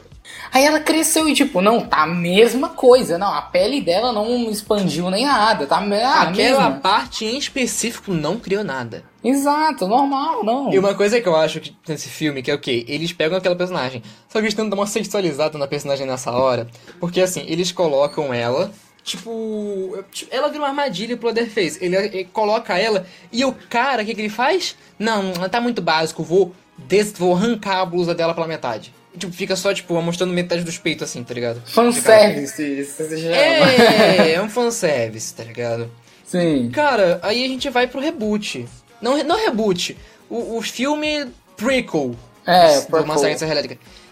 [0.53, 3.17] Aí ela cresceu e tipo, não, tá a mesma coisa.
[3.17, 5.67] Não, a pele dela não expandiu nem nada.
[5.67, 6.71] Tá a Aquela mesma.
[6.81, 9.05] parte em específico não criou nada.
[9.23, 10.73] Exato, normal, não.
[10.73, 12.85] E uma coisa que eu acho que nesse filme, que é o quê?
[12.89, 16.67] Eles pegam aquela personagem, só que eles tentam dar uma sexualizada na personagem nessa hora,
[16.99, 18.73] porque assim, eles colocam ela,
[19.05, 24.03] tipo, tipo, ela vira uma armadilha pro Leatherface, ele, ele coloca ela, e o cara,
[24.03, 24.75] o que, que ele faz?
[24.99, 28.95] Não, tá muito básico, vou, des, vou arrancar a blusa dela pela metade.
[29.21, 31.61] Tipo, fica só, tipo, mostrando metade dos peitos assim, tá ligado?
[31.67, 33.37] Fanservice, isso se chama.
[33.37, 35.91] É, é um fanservice, tá ligado?
[36.25, 36.71] Sim.
[36.73, 38.67] Cara, aí a gente vai pro reboot.
[39.01, 39.97] Não, não reboot.
[40.29, 42.15] O, o filme prequel
[42.47, 43.07] É, do.
[43.07, 43.63] Massacre da Serra.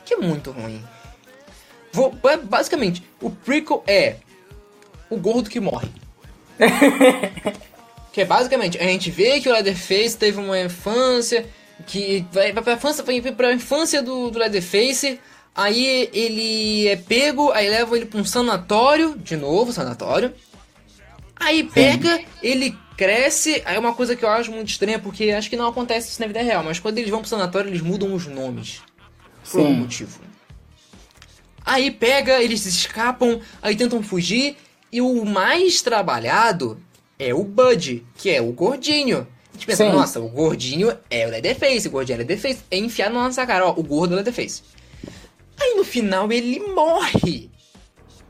[0.04, 0.82] Que é muito ruim.
[1.92, 4.16] Vou, ba- basicamente, o prequel é
[5.08, 5.88] o gordo que morre.
[8.12, 11.46] que é basicamente, a gente vê que o Leatherface teve uma infância
[11.86, 15.20] que vai, pra infância, vai pra infância do, do Leatherface,
[15.54, 20.34] aí ele é pego, aí leva ele pra um sanatório, de novo, sanatório.
[21.36, 25.48] Aí pega, ele cresce, aí é uma coisa que eu acho muito estranha, porque acho
[25.48, 28.12] que não acontece isso na vida real, mas quando eles vão pro sanatório, eles mudam
[28.12, 28.82] os nomes.
[29.50, 29.74] Por Sim.
[29.74, 30.20] motivo.
[31.64, 34.56] Aí pega, eles escapam, aí tentam fugir,
[34.90, 36.80] e o mais trabalhado
[37.18, 39.26] é o Bud, que é o gordinho.
[39.58, 39.92] Gente pensa, Sim.
[39.92, 42.62] nossa, o gordinho é o Leatherface, o gordinho é o Leatherface.
[42.70, 44.62] É enfiado na nossa cara, ó, o gordo é o Leatherface.
[45.60, 47.50] Aí no final ele morre.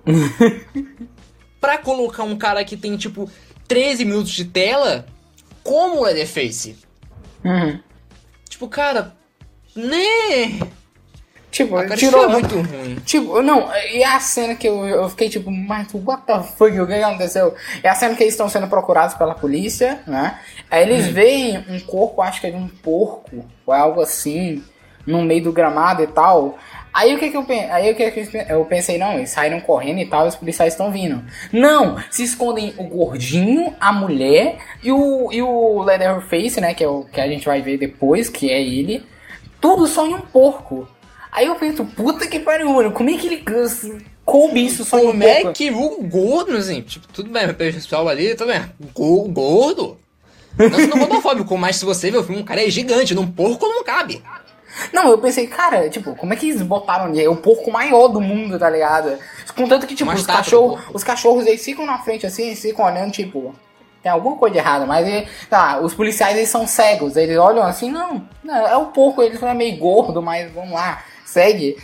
[1.60, 3.30] pra colocar um cara que tem tipo
[3.66, 5.04] 13 minutos de tela
[5.62, 6.78] como o Leatherface.
[7.44, 7.78] Uhum.
[8.48, 9.14] Tipo, cara,
[9.76, 10.58] né?
[11.51, 12.28] Tipo, A tirou.
[12.28, 12.96] muito ruim.
[13.07, 16.86] Tipo, não, e a cena que eu, eu fiquei tipo, mas what the fuck, o
[16.86, 17.55] que aconteceu?
[17.82, 20.38] É a cena que eles estão sendo procurados pela polícia, né?
[20.70, 21.12] Aí eles Hum.
[21.12, 24.62] veem um corpo, acho que é de um porco, ou algo assim,
[25.07, 26.59] no meio do gramado e tal.
[26.92, 27.70] Aí o que que eu pensei?
[27.70, 30.28] Aí o que que eu pe- eu pensei, não, eles saíram correndo e tal, e
[30.28, 31.24] os policiais estão vindo.
[31.51, 36.88] Não, se escondem o gordinho, a mulher e o, e o Leatherface, né, que é
[36.88, 39.03] o que a gente vai ver depois, que é ele.
[39.61, 40.86] Tudo só em um porco.
[41.39, 43.45] Aí eu penso, puta que pariu, mano, como é que ele
[44.24, 45.53] coube isso só Como é porco?
[45.57, 48.64] que o gordo, assim, tipo, tudo bem, o pessoal ali, tudo bem.
[48.93, 49.97] Go- gordo?
[50.59, 53.66] Não sendo homofóbico, mas se você ver o filme, um cara é gigante, num porco
[53.68, 54.20] não cabe.
[54.93, 57.22] Não, eu pensei, cara, tipo, como é que eles botaram ali?
[57.24, 59.16] É o porco maior do mundo, tá ligado?
[59.55, 60.26] Contanto que, tipo, os
[60.76, 60.93] porco.
[60.93, 63.55] os cachorros, eles ficam na frente assim, eles ficam olhando, tipo,
[64.03, 67.91] tem alguma coisa errada, mas ele- tá, os policiais, eles são cegos, eles olham assim,
[67.91, 71.76] não, não é o porco, ele é meio gordo, mas vamos lá, segue.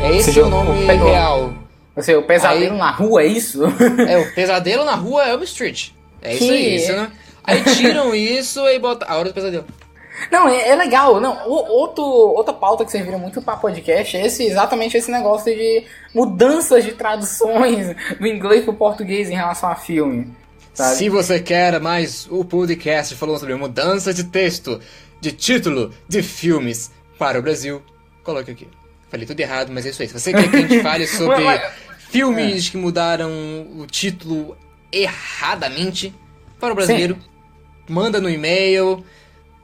[0.00, 1.08] É esse Esse o jogo nome pegou.
[1.10, 1.54] real.
[1.94, 3.62] Você, o pesadelo Aí- na rua, é isso?
[4.08, 5.90] É o Pesadelo na Rua Elm Street.
[6.22, 6.76] É isso Que- aí.
[6.76, 7.10] Isso, né?
[7.44, 9.64] Aí tiram isso e botam a Hora do Pesadelo.
[10.30, 11.20] Não, é, é legal.
[11.20, 15.84] Não, outro, outra pauta que serviria muito pra podcast é esse, exatamente esse negócio de
[16.14, 20.30] mudanças de traduções do inglês pro português em relação a filme.
[20.74, 20.96] Sabe?
[20.96, 24.80] Se você quer mais o podcast falando sobre mudança de texto,
[25.20, 27.82] de título de filmes para o Brasil,
[28.24, 28.68] coloque aqui.
[29.10, 30.08] Falei tudo errado, mas é isso aí.
[30.08, 31.72] Se você quer que a gente fale sobre Mas- mas-
[32.08, 33.30] filmes que mudaram
[33.78, 34.56] o título
[34.90, 36.14] erradamente
[36.60, 37.18] para o brasileiro,
[37.88, 39.04] manda no e-mail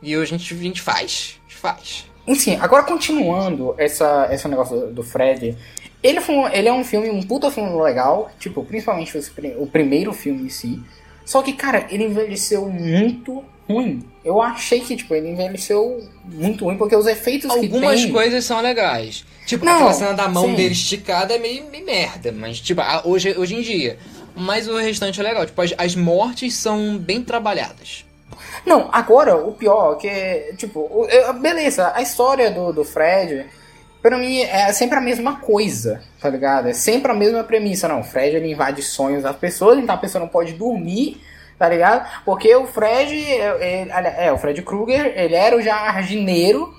[0.02, 1.38] e a gente, a gente faz.
[1.46, 2.04] A gente faz.
[2.26, 5.56] Enfim, agora continuando essa, esse negócio do, Fred,
[6.02, 10.12] ele, foi ele é um filme, um puta filme legal, tipo, principalmente pri- o primeiro
[10.12, 10.80] filme em si.
[11.24, 14.02] Só que, cara, ele envelheceu muito ruim.
[14.24, 18.12] Eu achei que, tipo, ele envelheceu muito ruim, porque os efeitos Algumas tem...
[18.12, 19.24] coisas são legais.
[19.46, 20.54] Tipo, Não, aquela cena da mão sim.
[20.54, 23.98] dele esticada é meio, meio merda, mas tipo, hoje, hoje em dia.
[24.36, 25.44] Mas o restante é legal.
[25.46, 28.04] Tipo, as, as mortes são bem trabalhadas.
[28.66, 31.06] Não, agora o pior que, tipo,
[31.40, 33.46] beleza, a história do, do Fred,
[34.02, 36.68] pra mim é sempre a mesma coisa, tá ligado?
[36.68, 37.88] É sempre a mesma premissa.
[37.88, 41.20] Não, o Fred ele invade sonhos das pessoas, então a pessoa não pode dormir,
[41.58, 42.06] tá ligado?
[42.24, 46.72] Porque o Fred, é, é, ali- é, o Fred Krueger, ele era o jardineiro,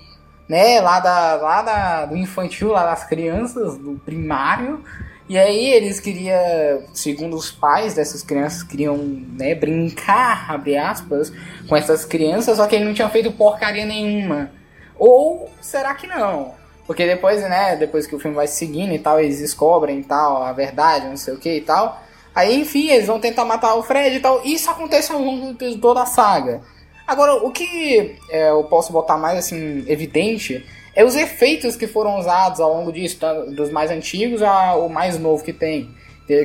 [0.48, 4.84] né, lá, da, lá da, do infantil, lá das crianças, do primário.
[5.30, 11.32] E aí eles queriam, segundo os pais dessas crianças, queriam né, brincar, abre aspas,
[11.68, 14.52] com essas crianças, só que ele não tinha feito porcaria nenhuma.
[14.98, 16.56] Ou será que não?
[16.88, 20.52] Porque depois, né, depois que o filme vai seguindo e tal, eles descobrem tal, a
[20.52, 22.02] verdade, não sei o que e tal.
[22.34, 24.42] Aí, enfim, eles vão tentar matar o Fred e tal.
[24.44, 26.62] Isso acontece ao longo de toda a saga.
[27.06, 30.66] Agora, o que é, eu posso botar mais assim evidente
[31.00, 33.34] é os efeitos que foram usados ao longo disso, tá?
[33.34, 35.90] dos mais antigos ao mais novo que tem.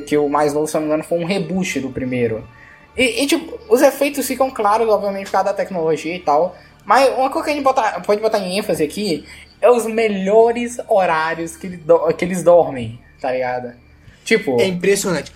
[0.07, 2.46] Que- o mais novo, se não me engano, foi um reboot do primeiro.
[2.96, 6.57] E, e, tipo, os efeitos ficam claros, obviamente, por causa da tecnologia e tal.
[6.84, 9.24] Mas uma coisa que a gente botar- pode botar em ênfase aqui
[9.61, 13.72] é os melhores horários que, do- que eles dormem, tá ligado?
[14.24, 14.61] Tipo.
[14.61, 15.32] É impressionante.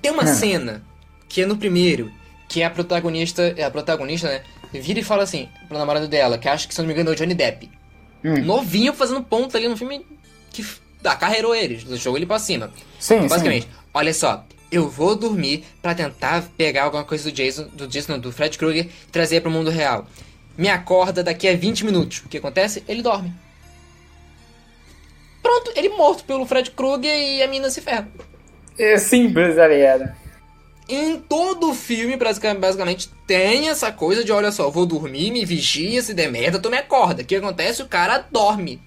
[0.00, 0.26] Tem uma Ah.
[0.26, 0.82] cena
[1.28, 2.10] que é no primeiro,
[2.48, 4.40] que é a protagonista, é a protagonista, né?
[4.72, 7.12] Vira e fala assim pro namorado dela, que acho que se não me engano é
[7.12, 7.70] o Johnny Depp.
[8.24, 8.42] Hum.
[8.42, 10.04] Novinho fazendo ponto ali no filme
[10.52, 10.64] que
[11.04, 12.70] ah, carreirou ele, jogou ele pra cima.
[12.98, 13.28] sim, sim.
[13.28, 18.18] Basicamente, olha só, eu vou dormir pra tentar pegar alguma coisa do Jason, do Jason,
[18.18, 20.06] do Fred Krueger e trazer pro mundo real.
[20.56, 22.18] Me acorda daqui a 20 minutos.
[22.24, 22.82] O que acontece?
[22.88, 23.32] Ele dorme.
[25.42, 28.08] Pronto, ele morto pelo Fred Krueger e a mina se ferra.
[28.78, 30.12] É simples, ligado?
[30.88, 35.44] Em todo o filme, basica- basicamente, tem essa coisa de, olha só, vou dormir, me
[35.44, 37.22] vigia, se der merda, tu me acorda.
[37.22, 37.82] O que acontece?
[37.82, 38.80] O cara dorme.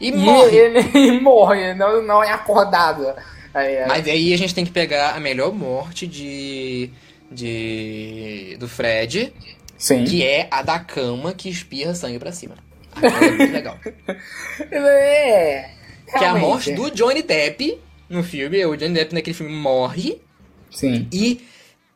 [0.00, 0.56] E E morre.
[0.56, 3.06] ele morre, não, não é acordado.
[3.52, 3.86] Tá ligado?
[3.88, 6.90] Mas aí a gente tem que pegar a melhor morte de.
[7.30, 8.56] de.
[8.58, 9.32] do Fred,
[9.78, 10.04] Sim.
[10.04, 12.56] que é a da cama que espirra sangue pra cima.
[13.00, 13.78] É muito legal.
[14.70, 15.70] É.
[16.06, 16.44] Que é a realmente.
[16.44, 18.64] morte do Johnny Depp no filme.
[18.66, 20.20] O Johnny Depp naquele filme morre
[20.70, 21.08] Sim.
[21.12, 21.40] e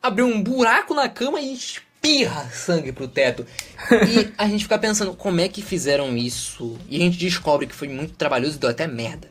[0.01, 3.45] abriu um buraco na cama e espirra sangue pro teto.
[3.91, 6.77] E a gente fica pensando como é que fizeram isso.
[6.87, 9.29] E a gente descobre que foi muito trabalhoso e deu até merda.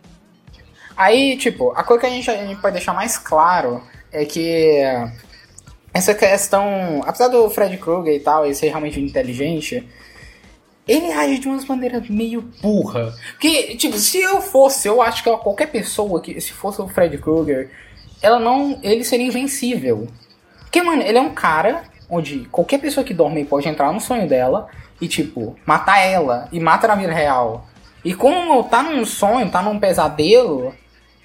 [0.96, 4.82] Aí, tipo, a coisa que a gente, a gente pode deixar mais claro é que
[5.94, 9.88] essa questão, apesar do Fred Krueger e tal, ele ser realmente inteligente,
[10.86, 13.14] ele age de uma maneira meio burra.
[13.32, 17.16] Porque, tipo, se eu fosse, eu acho que qualquer pessoa que, se fosse o Fred
[17.18, 17.70] Krueger,
[18.20, 18.80] ela não.
[18.82, 20.08] ele seria invencível.
[20.68, 24.28] Porque, mano, ele é um cara onde qualquer pessoa que dorme pode entrar no sonho
[24.28, 24.68] dela
[25.00, 27.66] e, tipo, matar ela e mata na vida real.
[28.04, 30.74] E como tá num sonho, tá num pesadelo,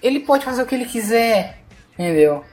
[0.01, 1.59] ele pode fazer o que ele quiser.
[1.93, 2.43] Entendeu?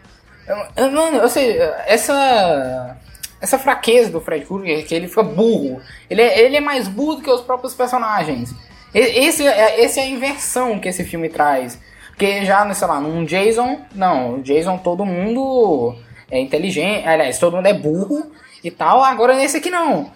[0.76, 2.96] Mano, ou seja, essa
[3.40, 5.80] essa fraqueza do Fred Krueger, que ele fica burro.
[6.10, 8.54] Ele é, ele é mais burro do que os próprios personagens.
[8.92, 11.78] Esse, é, esse é a inversão que esse filme traz.
[12.10, 15.96] Porque já, sei lá, num Jason, não, Jason todo mundo
[16.30, 18.30] é inteligente, aliás, todo mundo é burro
[18.62, 19.02] e tal.
[19.02, 20.10] Agora nesse aqui não.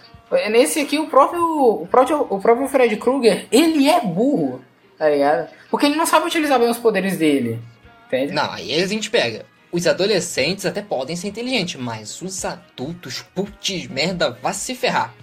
[0.49, 1.43] Nesse aqui o próprio,
[1.83, 4.61] o próprio, o próprio Fred Krueger, ele é burro,
[4.97, 5.49] tá ligado?
[5.69, 7.59] Porque ele não sabe utilizar bem os poderes dele.
[8.07, 8.33] Entende?
[8.33, 9.45] Não, aí a gente pega.
[9.71, 15.13] Os adolescentes até podem ser inteligentes, mas os adultos, putz, merda, vá se ferrar.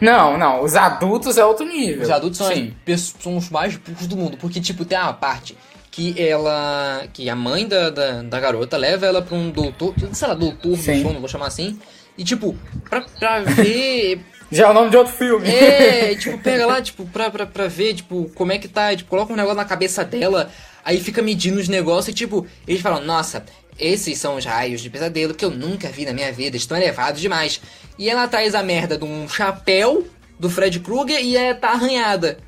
[0.00, 2.02] Não, não, os adultos é outro nível.
[2.02, 5.56] Os adultos são, as, são os mais burros do mundo, porque, tipo, tem uma parte
[5.92, 7.04] que ela.
[7.12, 10.76] que a mãe da, da, da garota leva ela pra um doutor, sei lá, doutor
[10.76, 11.78] do sono, vou chamar assim,
[12.16, 12.56] e, tipo,
[12.88, 14.20] pra, pra ver.
[14.50, 15.48] Já é o nome de outro filme.
[15.48, 19.08] É, tipo, pega lá, tipo, pra, pra, pra ver, tipo, como é que tá, tipo,
[19.08, 20.50] coloca um negócio na cabeça dela,
[20.84, 23.44] aí fica medindo os negócios e, tipo, eles falam, nossa,
[23.78, 27.20] esses são os raios de pesadelo que eu nunca vi na minha vida, estão elevados
[27.20, 27.62] demais.
[27.98, 30.06] E ela traz a merda de um chapéu
[30.38, 32.38] do Fred Krueger e é, tá arranhada.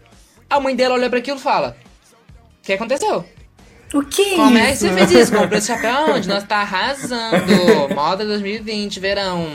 [0.48, 1.74] A mãe dela olha para aquilo e fala:
[2.60, 3.24] O que aconteceu?
[3.94, 5.32] O que Como é que você fez isso?
[5.32, 6.28] Comprou esse chapéu onde?
[6.28, 7.94] Nós tá arrasando.
[7.94, 9.46] Moda 2020, verão.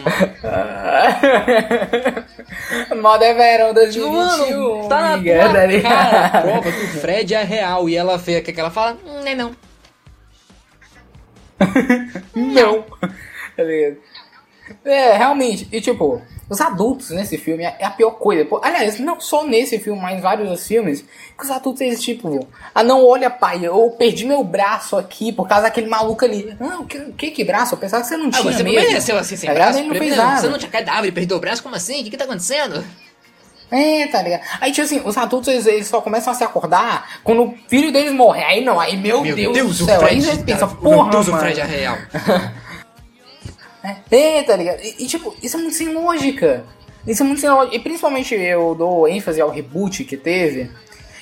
[3.01, 4.77] Moda é verão 2021.
[4.77, 7.89] Mano, tá na tua tá cara, prova que o Fred é real.
[7.89, 8.97] E ela vê o que, que ela fala?
[9.05, 9.51] Hum, nem não.
[12.33, 12.85] não.
[13.57, 13.63] Tá
[14.85, 15.67] é, realmente.
[15.69, 18.47] E tipo, os adultos nesse filme é a pior coisa.
[18.63, 21.05] Aliás, não só nesse filme, mas em vários filmes,
[21.37, 25.47] que os adultos eles, tipo, ah não, olha pai, eu perdi meu braço aqui por
[25.47, 26.55] causa daquele maluco ali.
[26.59, 27.75] Não, que, que, que braço?
[27.75, 28.51] Eu pensava que você não ah, tinha.
[28.51, 28.79] Você mesmo.
[28.79, 29.83] mereceu assim sem tá braço?
[29.83, 30.41] Não fez nada.
[30.41, 31.61] Você não tinha cadáver e perdeu o braço?
[31.61, 32.01] Como assim?
[32.01, 32.83] O que, que tá acontecendo?
[33.71, 34.41] É, tá ligado?
[34.59, 37.91] Aí, tipo assim, os adultos eles, eles, só começam a se acordar quando o filho
[37.91, 38.43] deles morre.
[38.43, 39.99] Aí não, aí, meu, meu Deus, Deus do céu.
[39.99, 41.37] Fred, aí eles pensam, porra, meu Deus, mano.
[41.37, 41.97] o Fred é real.
[44.11, 44.79] é, tá ligado?
[44.81, 46.65] E, e, tipo, isso é muito sem lógica.
[47.07, 47.75] Isso é muito sem lógica.
[47.75, 50.69] E principalmente eu dou ênfase ao reboot que teve.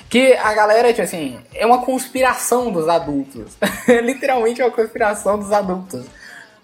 [0.08, 3.56] Que a galera, tipo assim, é uma conspiração dos adultos.
[4.02, 6.06] Literalmente é uma conspiração dos adultos.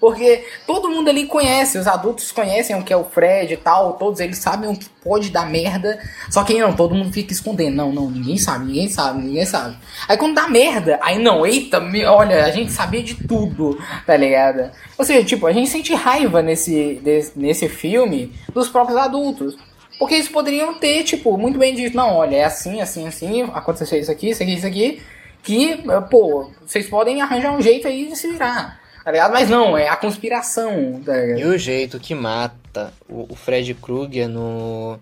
[0.00, 3.94] Porque todo mundo ali conhece, os adultos conhecem o que é o Fred e tal,
[3.94, 5.98] todos eles sabem o que pode dar merda.
[6.30, 7.76] Só que não, todo mundo fica escondendo.
[7.76, 9.76] Não, não, ninguém sabe, ninguém sabe, ninguém sabe.
[10.08, 14.16] Aí quando dá merda, aí não, eita, me, olha, a gente sabia de tudo, tá
[14.16, 14.70] ligado?
[14.98, 19.56] Ou seja, tipo, a gente sente raiva nesse, desse, nesse filme dos próprios adultos.
[19.98, 23.98] Porque eles poderiam ter, tipo, muito bem dito, não, olha, é assim, assim, assim, aconteceu
[23.98, 25.02] isso aqui, isso aqui, isso aqui,
[25.42, 25.78] que,
[26.10, 29.32] pô, vocês podem arranjar um jeito aí de se virar tá ligado?
[29.32, 31.14] Mas não, é a conspiração, tá?
[31.26, 34.98] E o jeito que mata o, o Fred Krueger no.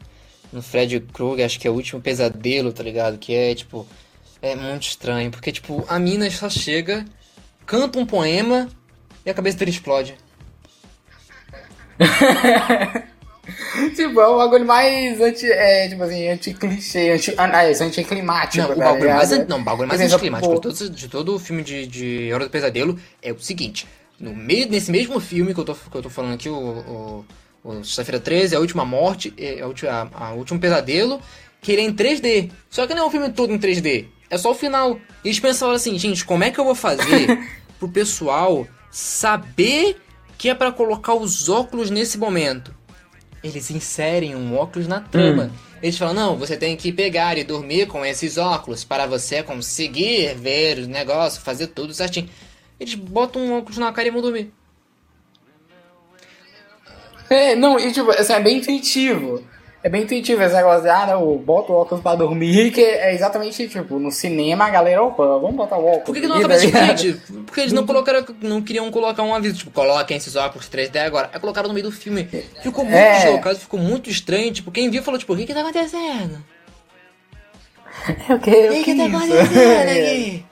[0.53, 3.17] No Fred Krueger, acho que é o último pesadelo, tá ligado?
[3.17, 3.87] Que é, tipo.
[4.43, 5.31] É muito estranho.
[5.31, 7.05] Porque, tipo, a mina só chega,
[7.65, 8.69] canta um poema
[9.25, 10.17] e a cabeça dele explode.
[13.97, 18.63] tipo, é o bagulho mais anti, é, tipo assim, anti-clichê, anti, ah, é, anticlimático.
[18.63, 21.39] Não, o tá bagulho mais, não, o bagulho mais anticlimático de todo, de todo o
[21.41, 23.89] filme de, de Hora do Pesadelo é o seguinte:
[24.19, 27.25] no meio, nesse mesmo filme que eu tô, que eu tô falando aqui, o, o,
[27.65, 31.21] o Sexta-feira 13, a última morte, é, a, a, a último pesadelo,
[31.61, 32.49] que ele é em 3D.
[32.71, 35.01] Só que não é um filme todo em 3D, é só o final.
[35.25, 37.41] E eles pensaram assim, gente, como é que eu vou fazer
[37.81, 39.97] pro pessoal saber
[40.39, 42.73] que é para colocar os óculos nesse momento?
[43.43, 45.45] Eles inserem um óculos na trama.
[45.45, 45.73] Hum.
[45.83, 50.35] Eles falam, não, você tem que pegar e dormir com esses óculos para você conseguir
[50.37, 52.29] ver os negócios, fazer tudo certinho.
[52.79, 54.53] Eles botam um óculos na cara e vão dormir.
[57.29, 59.43] É, não, e tipo, assim, é bem intuitivo.
[59.85, 63.15] É bem intuitivo esse negócio de, ah, não, bota o óculos pra dormir, que é
[63.15, 66.05] exatamente, tipo, no cinema a galera, opa, vamos botar o óculos.
[66.05, 67.21] Por que, que não é diferente?
[67.45, 71.31] Porque eles não colocaram, não queriam colocar um aviso, tipo, coloquem esses óculos 3D agora.
[71.33, 72.29] Aí colocaram no meio do filme.
[72.63, 73.21] Ficou muito é.
[73.23, 76.45] chocado, ficou muito estranho, tipo, quem viu falou, tipo, o que que tá acontecendo?
[78.31, 80.45] O que, o que, que tá acontecendo aqui?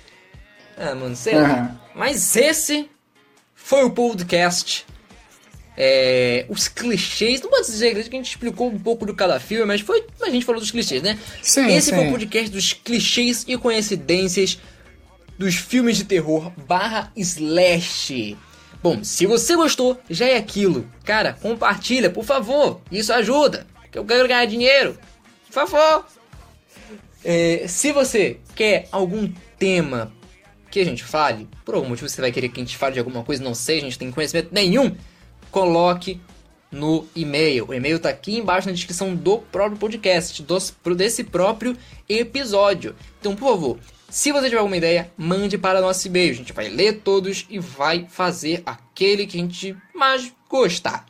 [0.78, 1.42] ah, mano, sei uhum.
[1.42, 1.76] lá.
[1.94, 2.88] Mas esse
[3.54, 4.86] foi o podcast
[5.76, 7.40] é, os clichês.
[7.40, 10.30] Não pode dizer que a gente explicou um pouco de cada filme, mas foi a
[10.30, 11.18] gente falou dos clichês, né?
[11.42, 11.96] Sim, Esse sim.
[11.96, 14.58] foi o podcast dos clichês e coincidências
[15.38, 18.36] dos filmes de terror barra slash.
[18.82, 20.90] Bom, se você gostou, já é aquilo.
[21.04, 22.80] Cara, compartilha, por favor.
[22.90, 23.66] Isso ajuda.
[23.90, 24.98] Que eu quero ganhar dinheiro.
[25.46, 26.06] Por favor!
[27.24, 30.12] É, se você quer algum tema
[30.70, 32.98] que a gente fale, por algum motivo você vai querer que a gente fale de
[32.98, 34.96] alguma coisa, não sei, a gente tem conhecimento nenhum,
[35.52, 36.20] coloque
[36.70, 37.68] no e-mail.
[37.68, 41.76] O e-mail tá aqui embaixo na descrição do próprio podcast, dos, desse próprio
[42.08, 42.96] episódio.
[43.20, 43.78] Então, por favor,
[44.08, 46.32] se você tiver alguma ideia, mande para nosso e-mail.
[46.32, 51.06] A gente vai ler todos e vai fazer aquele que a gente mais gostar.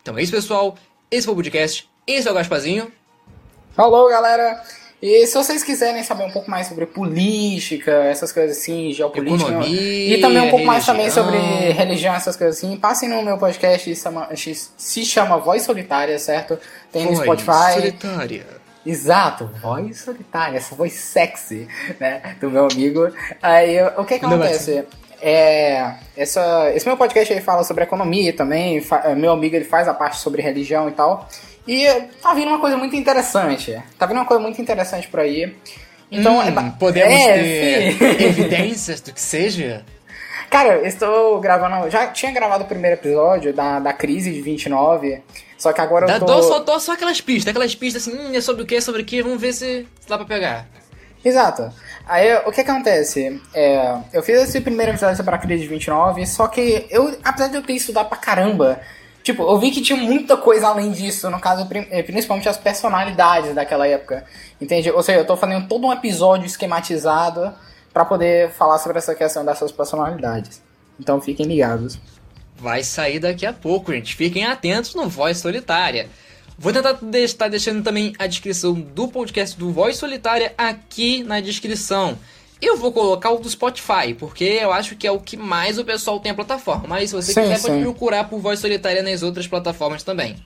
[0.00, 0.76] Então é isso, pessoal.
[1.10, 1.88] Esse foi o podcast.
[2.06, 2.92] Esse é o Gaspazinho.
[3.74, 4.62] Falou, galera!
[5.00, 10.16] E se vocês quiserem saber um pouco mais sobre política, essas coisas assim, geopolítica, Economia,
[10.16, 11.24] e também um pouco mais também religião.
[11.24, 11.38] sobre
[11.72, 14.28] religião, essas coisas assim, passem no meu podcast, se chama,
[14.76, 16.58] se chama Voz Solitária, certo?
[16.90, 17.74] Tem no Voz Spotify.
[17.74, 18.58] Solitária.
[18.86, 21.68] Exato, voz solitária, essa voz sexy,
[22.00, 23.08] né, do meu amigo.
[23.42, 24.84] Aí, o que que acontece?
[25.20, 29.88] É, essa, esse meu podcast aí fala sobre economia também, fa- meu amigo ele faz
[29.88, 31.28] a parte sobre religião e tal.
[31.68, 31.86] E
[32.22, 35.54] tá vindo uma coisa muito interessante, tá vindo uma coisa muito interessante por aí.
[36.10, 38.24] Então, Hum, é podemos é, ter sim.
[38.24, 39.84] evidências do que seja?
[40.48, 45.22] Cara, eu estou gravando, já tinha gravado o primeiro episódio da, da crise de 29,
[45.58, 46.26] só que agora Dá, eu tô...
[46.26, 49.02] dou, só, dou só aquelas pistas, aquelas pistas assim, hum, é sobre o que, sobre
[49.02, 50.66] o que, vamos ver se dá pra pegar.
[51.22, 51.70] Exato.
[52.06, 53.38] Aí o que acontece?
[53.52, 57.48] É, eu fiz esse primeiro episódio sobre a crise de 29, só que eu, apesar
[57.48, 58.80] de eu ter estudado pra caramba,
[59.32, 63.54] tipo, eu vi que tinha muita coisa além disso, no caso, eh, principalmente as personalidades
[63.54, 64.24] daquela época.
[64.60, 64.90] Entende?
[64.90, 67.52] Ou seja, eu tô fazendo todo um episódio esquematizado
[67.92, 70.62] pra poder falar sobre essa questão dessas personalidades.
[70.98, 71.98] Então fiquem ligados.
[72.56, 74.16] Vai sair daqui a pouco, gente.
[74.16, 76.08] Fiquem atentos no Voz Solitária.
[76.58, 82.18] Vou tentar estar deixando também a descrição do podcast do Voz Solitária aqui na descrição.
[82.60, 85.84] Eu vou colocar o do Spotify, porque eu acho que é o que mais o
[85.84, 86.88] pessoal tem a plataforma.
[86.88, 87.82] Mas se você Sim, quiser, pode sim.
[87.82, 90.36] procurar por Voz Solitária nas outras plataformas também.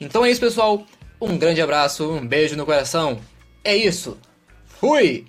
[0.00, 0.84] Então é isso, pessoal.
[1.20, 3.18] Um grande abraço, um beijo no coração.
[3.62, 4.16] É isso.
[4.64, 5.20] Fui!